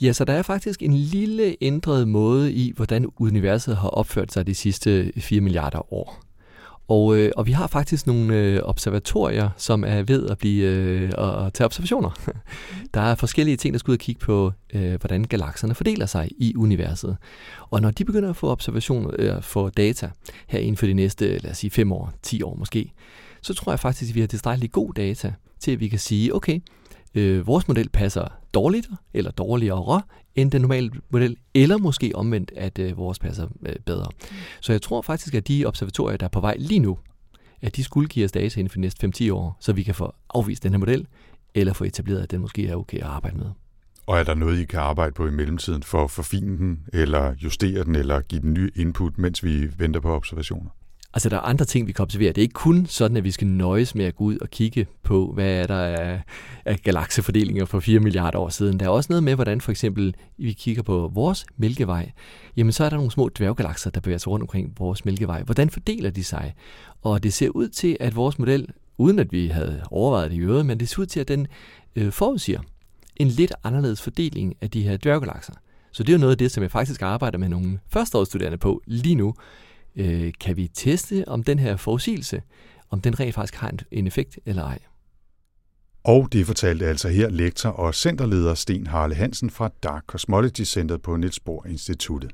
[0.00, 4.46] Ja, så der er faktisk en lille ændret måde i, hvordan universet har opført sig
[4.46, 6.25] de sidste 4 milliarder år.
[6.88, 11.12] Og, øh, og vi har faktisk nogle øh, observatorier, som er ved at blive øh,
[11.18, 12.10] at tage observationer.
[12.94, 16.28] Der er forskellige ting, der skal ud og kigge på, øh, hvordan galakserne fordeler sig
[16.38, 17.16] i universet.
[17.70, 20.10] Og når de begynder at få observationer, øh, få data
[20.46, 22.92] her inden for de næste, lad os sige, 5 år, 10 år måske,
[23.42, 26.34] så tror jeg faktisk, at vi har tilstrækkeligt god data til, at vi kan sige,
[26.34, 26.60] okay,
[27.14, 30.02] øh, vores model passer dårligere eller dårligere
[30.34, 34.06] end den normale model, eller måske omvendt, at øh, vores passer øh, bedre.
[34.60, 36.98] Så jeg tror faktisk, at de observatorier, der er på vej lige nu,
[37.62, 39.94] at de skulle give os data inden for de næste 5-10 år, så vi kan
[39.94, 41.06] få afvist den her model,
[41.54, 43.46] eller få etableret, at den måske er okay at arbejde med.
[44.06, 47.34] Og er der noget, I kan arbejde på i mellemtiden for at forfine den, eller
[47.42, 50.70] justere den, eller give den ny input, mens vi venter på observationer?
[51.16, 52.28] Altså, der er andre ting, vi kan observere.
[52.28, 54.86] Det er ikke kun sådan, at vi skal nøjes med at gå ud og kigge
[55.02, 56.22] på, hvad er der af,
[56.64, 58.80] af galaksefordelinger for 4 milliarder år siden.
[58.80, 62.12] Der er også noget med, hvordan for eksempel vi kigger på vores mælkevej.
[62.56, 65.42] Jamen, så er der nogle små dværggalakser, der bevæger sig rundt omkring vores mælkevej.
[65.42, 66.54] Hvordan fordeler de sig?
[67.02, 70.40] Og det ser ud til, at vores model, uden at vi havde overvejet det i
[70.40, 71.46] øvrigt, men det ser ud til, at den
[71.96, 72.60] øh, forudsiger
[73.16, 75.52] en lidt anderledes fordeling af de her dværggalakser.
[75.92, 78.82] Så det er jo noget af det, som jeg faktisk arbejder med nogle førsteårsstuderende på
[78.86, 79.34] lige nu,
[79.96, 82.42] øh, kan vi teste, om den her forudsigelse,
[82.90, 84.78] om den rent faktisk har en effekt eller ej.
[86.04, 90.96] Og det fortalte altså her lektor og centerleder Sten Harle Hansen fra Dark Cosmology Center
[90.96, 92.30] på Niels Bohr Instituttet.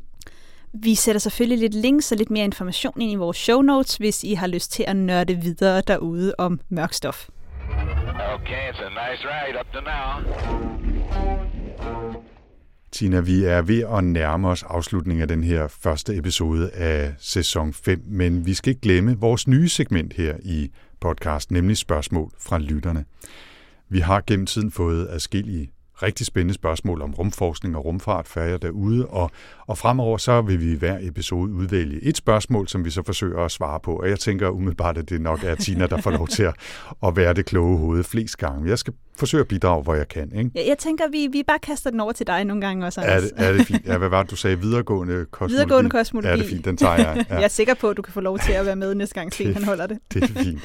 [0.74, 4.24] Vi sætter selvfølgelig lidt links og lidt mere information ind i vores show notes, hvis
[4.24, 7.28] I har lyst til at nørde videre derude om mørk stof.
[8.34, 11.51] Okay, it's a nice ride up to now.
[12.92, 17.72] Tina, vi er ved at nærme os afslutningen af den her første episode af sæson
[17.72, 20.70] 5, men vi skal ikke glemme vores nye segment her i
[21.00, 23.04] podcast, nemlig spørgsmål fra lytterne.
[23.88, 25.72] Vi har gennem tiden fået adskillige
[26.02, 29.30] rigtig spændende spørgsmål om rumforskning og rumfart færger derude, og,
[29.66, 33.50] og fremover så vil vi hver episode udvælge et spørgsmål, som vi så forsøger at
[33.50, 36.42] svare på, og jeg tænker umiddelbart, at det nok er Tina, der får lov til
[36.42, 36.54] at,
[37.06, 38.68] at være det kloge hoved flest gange.
[38.68, 40.32] Jeg skal forsøge at bidrage, hvor jeg kan.
[40.38, 40.50] Ikke?
[40.54, 43.20] Jeg, jeg tænker, vi, vi bare kaster den over til dig nogle gange også, Er
[43.20, 43.86] det, er det fint?
[43.86, 44.60] Ja, hvad var det, du sagde?
[44.60, 45.54] Videregående kosmologi?
[45.54, 46.28] Videregående kosmologi.
[46.28, 47.24] Ja, det er fint, den tager jeg.
[47.30, 47.34] Ja.
[47.34, 49.32] jeg er sikker på, at du kan få lov til at være med næste gang,
[49.32, 49.98] Sten han holder det.
[50.14, 50.60] det er fint.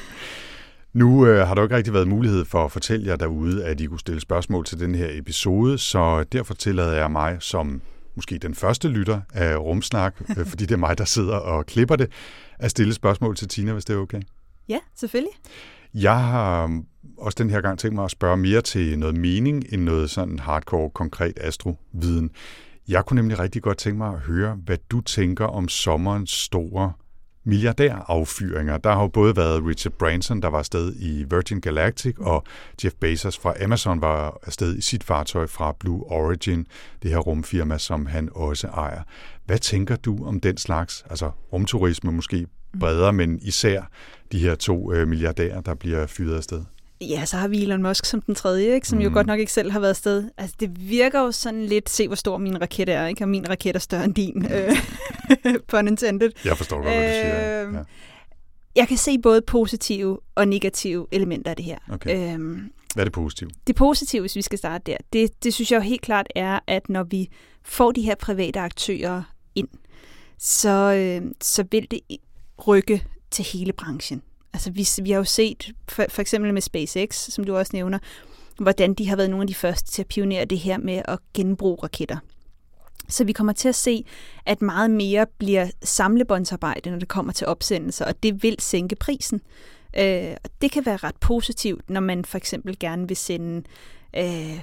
[0.98, 3.80] Nu øh, har der jo ikke rigtig været mulighed for at fortælle jer derude, at
[3.80, 7.82] I kunne stille spørgsmål til den her episode, så derfor tillader jeg mig som
[8.14, 11.96] måske den første lytter af Rumsnak, øh, fordi det er mig, der sidder og klipper
[11.96, 12.10] det,
[12.58, 14.20] at stille spørgsmål til Tina, hvis det er okay.
[14.68, 15.32] Ja, selvfølgelig.
[15.94, 16.80] Jeg har
[17.18, 20.38] også den her gang tænkt mig at spørge mere til noget mening end noget sådan
[20.38, 22.30] hardcore, konkret astroviden.
[22.88, 26.92] Jeg kunne nemlig rigtig godt tænke mig at høre, hvad du tænker om sommerens store
[27.44, 28.78] milliardæraffyringer.
[28.78, 32.44] Der har jo både været Richard Branson, der var afsted i Virgin Galactic, og
[32.84, 36.66] Jeff Bezos fra Amazon var afsted i sit fartøj fra Blue Origin,
[37.02, 39.02] det her rumfirma, som han også ejer.
[39.46, 42.46] Hvad tænker du om den slags, altså rumturisme måske
[42.80, 43.82] bredere, men især
[44.32, 46.64] de her to øh, milliardærer, der bliver fyret afsted?
[47.00, 48.88] Ja, så har vi Elon Musk som den tredje, ikke?
[48.88, 49.04] som mm.
[49.04, 50.30] jo godt nok ikke selv har været afsted.
[50.38, 53.24] Altså, det virker jo sådan lidt, se hvor stor min raket er, ikke?
[53.24, 54.76] og min raket er større end din, øh,
[55.68, 56.30] pun intended.
[56.44, 57.62] Jeg forstår godt, hvad du siger.
[57.62, 57.80] Øhm, Ja.
[58.76, 61.78] Jeg kan se både positive og negative elementer af det her.
[61.92, 62.34] Okay.
[62.34, 63.50] Øhm, Hvad er det positive?
[63.66, 66.58] det positive, hvis vi skal starte der, det, det synes jeg jo helt klart er,
[66.66, 67.28] at når vi
[67.64, 69.22] får de her private aktører
[69.54, 69.68] ind,
[70.38, 72.00] så, øh, så vil det
[72.66, 74.22] rykke til hele branchen.
[74.58, 77.98] Altså vi, vi har jo set, for, for eksempel med SpaceX, som du også nævner,
[78.58, 81.18] hvordan de har været nogle af de første til at pionere det her med at
[81.34, 82.16] genbruge raketter.
[83.08, 84.04] Så vi kommer til at se,
[84.46, 89.40] at meget mere bliver samlebåndsarbejde, når det kommer til opsendelser, og det vil sænke prisen.
[89.98, 93.62] Øh, og det kan være ret positivt, når man for eksempel gerne vil sende
[94.16, 94.60] øh,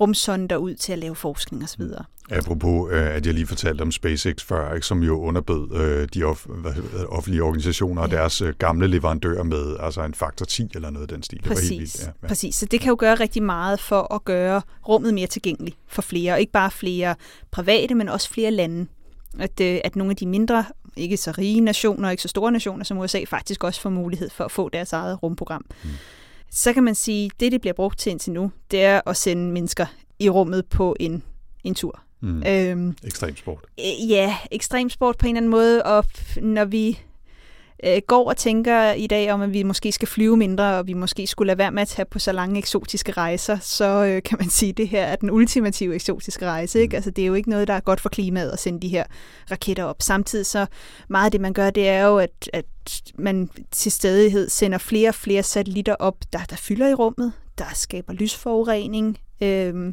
[0.00, 1.82] rumsonder ud til at lave forskning osv.
[2.30, 6.24] Apropos, øh, at jeg lige fortalte om SpaceX før, ikke, som jo underbød øh, de
[6.24, 8.16] off- offentlige organisationer og Ja.
[8.16, 11.38] deres øh, gamle leverandører med altså en faktor 10 eller noget af den stil.
[11.38, 12.00] Det var helt Præcis, vildt.
[12.00, 12.28] Ja, ja.
[12.28, 12.54] præcis.
[12.54, 16.32] Så det kan jo gøre rigtig meget for at gøre rummet mere tilgængeligt for flere.
[16.32, 17.14] Og ikke bare flere
[17.50, 18.86] private, men også flere lande.
[19.38, 20.64] At, øh, at nogle af de mindre,
[20.96, 24.44] ikke så rige nationer, ikke så store nationer som USA, faktisk også får mulighed for
[24.44, 25.64] at få deres eget rumprogram.
[25.84, 25.90] Mm.
[26.56, 29.16] Så kan man sige, at det, det bliver brugt til indtil nu, det er at
[29.16, 29.86] sende mennesker
[30.18, 31.22] i rummet på en,
[31.64, 32.00] en tur.
[32.20, 32.42] Mm.
[32.46, 33.58] Øhm, Ekstrem sport.
[33.80, 36.04] Øh, Ja, ekstremsport på en eller anden måde, og
[36.42, 37.00] når vi
[37.84, 40.94] øh, går og tænker i dag om, at vi måske skal flyve mindre, og vi
[40.94, 44.38] måske skulle lade være med at tage på så lange eksotiske rejser, så øh, kan
[44.40, 46.80] man sige, at det her er den ultimative eksotiske rejse.
[46.80, 46.96] Ikke?
[46.96, 49.04] Altså, det er jo ikke noget, der er godt for klimaet at sende de her
[49.50, 50.02] raketter op.
[50.02, 50.66] Samtidig så
[51.08, 52.64] meget af det, man gør, det er jo, at, at
[53.18, 57.64] man til stadighed sender flere og flere satellitter op, der, der fylder i rummet, der
[57.74, 59.92] skaber lysforurening, øh,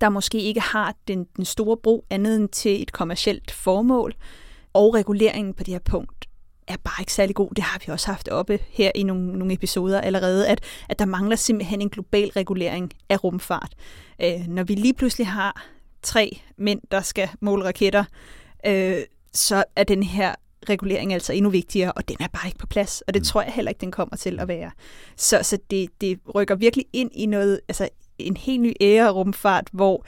[0.00, 4.14] der måske ikke har den, den store brug andet end til et kommercielt formål.
[4.72, 6.28] Og reguleringen på det her punkt
[6.68, 7.50] er bare ikke særlig god.
[7.56, 11.04] Det har vi også haft oppe her i nogle, nogle episoder allerede, at, at der
[11.04, 13.72] mangler simpelthen en global regulering af rumfart.
[14.22, 15.66] Øh, når vi lige pludselig har
[16.02, 18.04] tre mænd, der skal måle raketter,
[18.66, 18.98] øh,
[19.32, 20.34] så er den her
[20.68, 23.52] regulering altså endnu vigtigere, og den er bare ikke på plads, og det tror jeg
[23.52, 24.70] heller ikke, den kommer til at være.
[25.16, 27.88] Så, så det, det rykker virkelig ind i noget, altså
[28.18, 30.04] en helt ny ære rumfart, hvor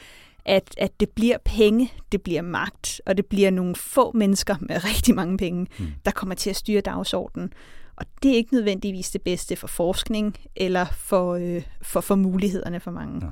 [0.47, 4.85] at, at det bliver penge, det bliver magt, og det bliver nogle få mennesker med
[4.85, 5.87] rigtig mange penge, mm.
[6.05, 7.53] der kommer til at styre dagsordenen.
[7.97, 12.81] Og det er ikke nødvendigvis det bedste for forskning eller for, øh, for, for mulighederne
[12.81, 13.21] for mange.
[13.23, 13.31] Ja.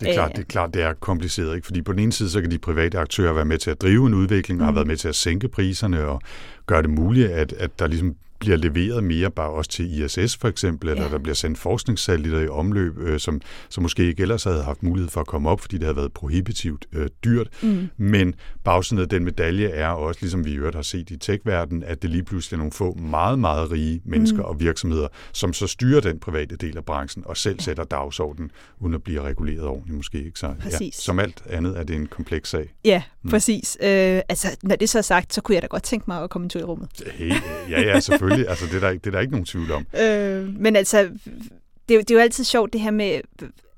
[0.00, 0.36] Det er, klart, Øh.
[0.36, 1.66] det er klart, det er kompliceret, ikke?
[1.66, 4.06] fordi på den ene side, så kan de private aktører være med til at drive
[4.06, 4.74] en udvikling, og har Mm.
[4.76, 6.20] været med til at sænke priserne, og
[6.66, 10.48] gøre det muligt, at, at der ligesom bliver leveret mere, bare også til ISS for
[10.48, 11.08] eksempel, eller Ja.
[11.10, 15.10] der bliver sendt forskningssatellitter i omløb, øh, som, som måske ikke ellers havde haft mulighed
[15.10, 17.48] for at komme op, fordi det havde været prohibitivt øh, dyrt.
[17.62, 17.88] Mm.
[17.96, 18.34] Men
[18.64, 22.02] bagsiden af den medalje er også, ligesom vi i øvrigt har set i tech-verdenen, at
[22.02, 24.44] det lige pludselig er nogle få meget, meget rige mennesker Mm.
[24.44, 28.94] og virksomheder, som så styrer den private del af branchen og selv sætter dagsordenen, uden
[28.94, 30.18] at blive reguleret ordentligt måske.
[30.24, 30.38] Ikke?
[30.38, 30.94] Så, ja, Præcis.
[30.94, 32.74] som alt andet er det en kompleks sag.
[32.84, 33.26] Ja, Mm.
[33.26, 33.30] mm.
[33.30, 33.76] præcis.
[33.82, 33.88] Øh,
[34.28, 36.44] altså, når det så er sagt, så kunne jeg da godt tænke mig at komme
[36.44, 36.88] en tur i rummet.
[37.14, 37.32] Hey,
[37.70, 38.27] ja, ja, selvfølgelig.
[38.48, 39.86] Altså, det, er der, ikke- det er der ikke nogen tvivl om.
[40.00, 41.02] Øh, men altså,
[41.88, 43.20] det, er jo- det er jo altid sjovt det her med,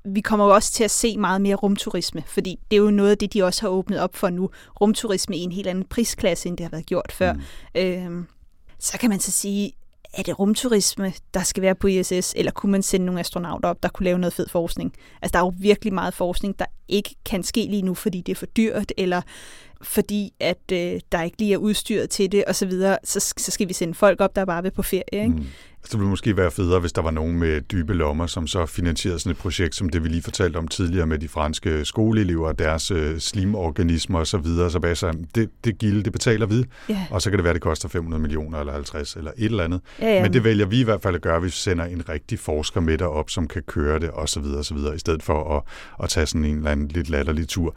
[0.05, 3.11] vi kommer jo også til at se meget mere rumturisme, fordi det er jo noget
[3.11, 4.49] af det, de også har åbnet op for nu.
[4.81, 7.33] Rumturisme i en helt anden prisklasse, end det har været gjort før.
[7.33, 7.41] Mm.
[7.75, 8.23] Øh,
[8.79, 9.71] så kan man så sige,
[10.13, 13.83] er det rumturisme, der skal være på ISS, eller kunne man sende nogle astronauter op,
[13.83, 14.93] der kunne lave noget fed forskning?
[15.21, 18.31] Altså, der er jo virkelig meget forskning, der ikke kan ske lige nu, fordi det
[18.31, 19.21] er for dyrt, eller
[19.83, 23.51] fordi at øh, der ikke lige er udstyret til det, og så videre, så, så
[23.51, 25.27] skal vi sende folk op, der bare vil på ferie, ikke?
[25.29, 25.45] Mm.
[25.83, 29.19] Det ville måske være federe, hvis der var nogen med dybe lommer, som så finansierede
[29.19, 32.59] sådan et projekt, som det vi lige fortalte om tidligere med de franske skoleelever og
[32.59, 34.71] deres øh, slimorganismer og så videre.
[34.71, 37.05] Så bare så, det, det gilde, det betaler vi, Ja.
[37.11, 39.81] og så kan det være, det koster 500 millioner eller 50 eller et eller andet.
[40.01, 40.21] Ja, ja.
[40.21, 42.81] Men det vælger vi i hvert fald at gøre, hvis vi sender en rigtig forsker
[42.81, 45.57] med derop, som kan køre det og så videre og så videre, i stedet for
[45.57, 45.63] at,
[46.03, 47.75] at tage sådan en eller anden lidt latterlig tur.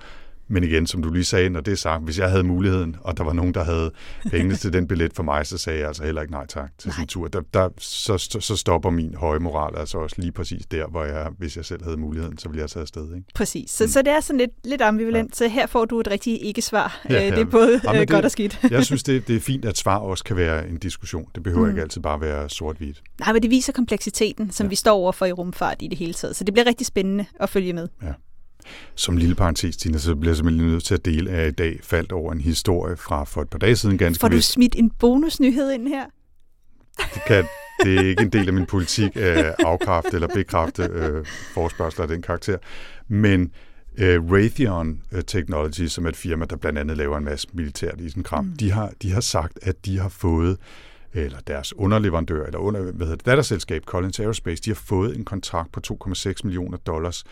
[0.48, 3.16] Men igen, som du lige sagde, når det er sagt, hvis jeg havde muligheden, og
[3.16, 3.90] der var nogen, der havde
[4.30, 6.88] pengene til den billet for mig, så sagde jeg altså heller ikke nej tak til
[6.88, 6.96] Nej.
[6.96, 7.28] sin tur.
[7.28, 11.28] Der, der, så, så stopper min høje moral altså også lige præcis der, hvor jeg,
[11.38, 13.14] hvis jeg selv havde muligheden, så ville jeg tage afsted.
[13.16, 13.26] Ikke?
[13.34, 13.70] Præcis.
[13.70, 13.88] Så, mm.
[13.88, 15.40] så det er sådan lidt, lidt ambivalent.
[15.40, 15.46] Ja.
[15.48, 17.00] Så her får du et rigtigt ikke-svar.
[17.10, 17.30] Ja, Ja, ja.
[17.30, 18.60] det er både Ja, øh, det- godt og skidt.
[18.70, 21.28] Jeg synes, det, det er fint, at svar også kan være en diskussion.
[21.34, 21.70] Det behøver mm.
[21.70, 23.02] ikke altid bare være sort-hvidt.
[23.20, 24.66] Nej, men det viser kompleksiteten, som Ja.
[24.66, 24.70] ja.
[24.70, 26.36] vi står overfor i rumfart i det hele taget.
[26.36, 27.88] Så det bliver rigtig spændende at følge med.
[28.94, 31.50] Som lille parentes, Tina, så bliver jeg simpelthen nødt til at dele, at jeg i
[31.50, 34.52] dag faldt over en historie fra for et par dage siden ganske Får du vist.
[34.52, 36.04] smidt en bonusnyhed ind her?
[37.14, 37.44] Det, kan,
[37.84, 42.08] det er ikke en del af min politik at afkræfte eller bekræfte øh, forspørgseler af
[42.08, 42.58] den karakter.
[43.08, 43.50] Men
[43.98, 48.00] øh, Raytheon øh, Technology, som er et firma, der blandt andet laver en masse militært
[48.00, 48.56] isenkram, mm.
[48.56, 50.56] de, har, de har sagt, at de har fået
[51.14, 55.24] eller deres underleverandør, eller under, hvad hedder det, datterselskab Collins Aerospace, de har fået en
[55.24, 57.24] kontrakt på 2,6 millioner dollars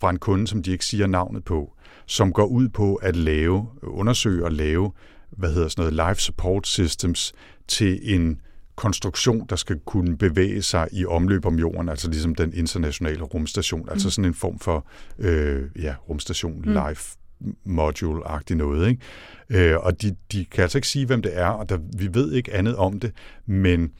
[0.00, 1.72] fra en kunde, som de ikke siger navnet på,
[2.06, 4.92] som går ud på at lave, undersøge og lave,
[5.30, 7.32] hvad hedder sådan noget, life support systems
[7.68, 8.40] til en
[8.76, 13.82] konstruktion, der skal kunne bevæge sig i omløb om jorden, altså ligesom den internationale rumstation,
[13.82, 13.88] mm.
[13.88, 14.86] altså sådan en form for
[15.18, 16.78] øh, ja, rumstation mm.
[16.88, 17.16] life
[17.64, 18.88] module-agtigt noget.
[18.88, 19.70] Ikke?
[19.70, 22.32] Øh, og de, de kan altså ikke sige, hvem det er, og der, vi ved
[22.32, 23.12] ikke andet om det,
[23.46, 23.90] men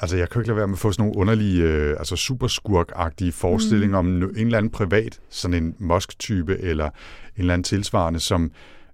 [0.00, 3.32] Altså, jeg kan ikke lade være med at få sådan nogle underlige, øh, altså superskurk-agtige
[3.32, 4.08] forestillinger mm.
[4.08, 6.90] om en eller anden privat, sådan en Musk-type, eller en
[7.36, 8.52] eller anden tilsvarende, som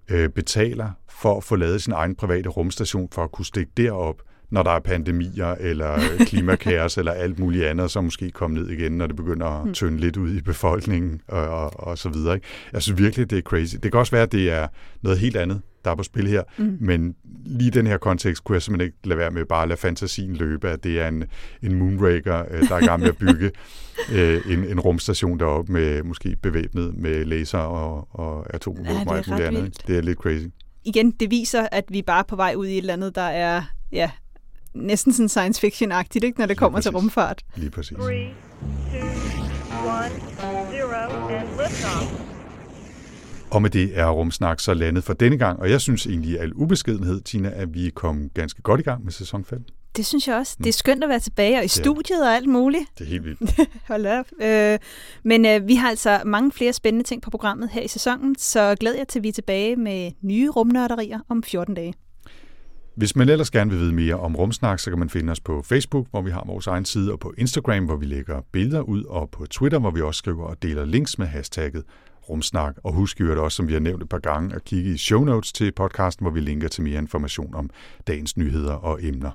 [0.09, 4.21] øh, betaler for at få lavet sin egen private rumstation, for at kunne stikke derop,
[4.49, 8.91] når der er pandemier, eller klimakaos, eller alt muligt andet, som måske kommer ned igen,
[8.91, 12.35] når det begynder at tynde lidt ud i befolkningen, og, og, og så videre.
[12.35, 12.47] Ikke?
[12.73, 13.75] Jeg synes virkelig, det er crazy.
[13.83, 14.67] Det kan også være, at det er
[15.01, 16.77] noget helt andet, der er på spil her, mm.
[16.79, 17.15] men
[17.45, 19.79] lige i den her kontekst kunne jeg simpelthen ikke lade være med bare at lade
[19.79, 21.23] fantasien løbe, at det er en,
[21.63, 23.51] en moonraker, øh, der er i gang med at bygge
[24.15, 29.17] øh, en, en rumstation deroppe, med måske bevæbnet med laser og, og atomvåben Ja, og
[29.17, 29.63] alt muligt andet.
[29.63, 29.87] vildt.
[29.87, 30.45] Det er lidt crazy.
[30.85, 33.21] Igen, det viser, at vi bare er på vej ud i et eller andet, der
[33.21, 34.11] er ja,
[34.75, 37.03] næsten sådan science fiction-agtigt, ikke, når det kommer til præcis.
[37.03, 37.41] rumfart.
[37.55, 37.97] Lige præcis.
[37.97, 38.27] Three,
[38.91, 39.07] two,
[39.87, 40.11] one,
[40.71, 42.21] zero, and liftoff.
[43.51, 46.35] Og med det er Rumsnak så landet for denne gang, og jeg synes egentlig i
[46.35, 49.63] al ubeskedenhed, Tina, at vi kom ganske godt i gang med sæson 5.
[49.97, 50.55] Det synes jeg også.
[50.59, 51.67] Det er skønt at være tilbage, og i Ja.
[51.67, 52.83] studiet og alt muligt.
[52.99, 53.59] Det er helt vildt.
[53.87, 54.25] Hold op.
[54.41, 54.79] Øh,
[55.23, 58.75] men øh, vi har altså mange flere spændende ting på programmet her i sæsonen, så
[58.79, 61.93] glæd jer til, at vi er tilbage med nye rumnørderier om 14 dage.
[62.95, 65.61] Hvis man ellers gerne vil vide mere om Rumsnak, så kan man finde os på
[65.61, 69.03] Facebook, hvor vi har vores egen side, og på Instagram, hvor vi lægger billeder ud,
[69.03, 71.83] og på Twitter, hvor vi også skriver og deler links med hashtagget
[72.29, 72.75] Rumsnak.
[72.83, 75.23] Og husk jo også, som vi har nævnt et par gange, at kigge i show
[75.23, 77.69] notes til podcasten, hvor vi linker til mere information om
[78.07, 79.31] dagens nyheder og emner.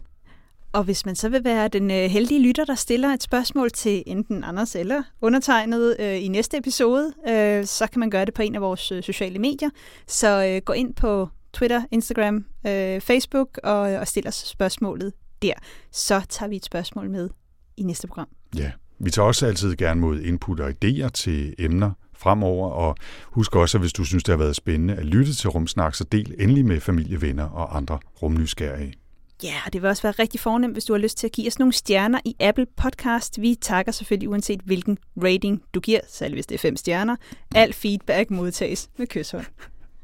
[0.73, 4.03] Og hvis man så vil være den øh, heldige lytter, der stiller et spørgsmål til
[4.07, 8.43] enten Anders eller undertegnet øh, i næste episode, øh, så kan man gøre det på
[8.43, 9.71] en af vores øh, sociale medier.
[10.07, 15.53] Så øh, gå ind på Twitter, Instagram, øh, Facebook og, og stil os spørgsmålet der.
[15.93, 17.31] Så tager vi et spørgsmål med
[17.77, 18.29] i næste program.
[18.57, 21.91] Ja, vi tager også altid gerne mod input og idéer til emner
[22.21, 25.51] fremover, og husk også, at hvis du synes, det har været spændende at lytte til
[25.51, 28.95] Rumsnak, så del endelig med familie, venner og andre rumnysgerrige.
[29.43, 31.47] Ja, og det vil også være rigtig fornemt, hvis du har lyst til at give
[31.47, 33.41] os nogle stjerner i Apple Podcast.
[33.41, 37.17] Vi takker selvfølgelig uanset hvilken rating du giver, selv hvis det er fem stjerner.
[37.55, 39.47] Al feedback modtages med kysshånd.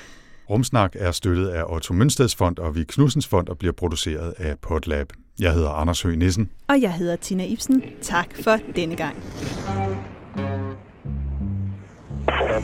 [0.49, 4.59] Rumsnak er støttet af Otto Mønsteds Fond og Vi Knudsens Fond og bliver produceret af
[4.59, 5.07] Podlab.
[5.39, 6.49] Jeg hedder Anders Høgh Nissen.
[6.67, 7.83] Og jeg hedder Tina Ibsen.
[8.01, 9.15] Tak for denne gang.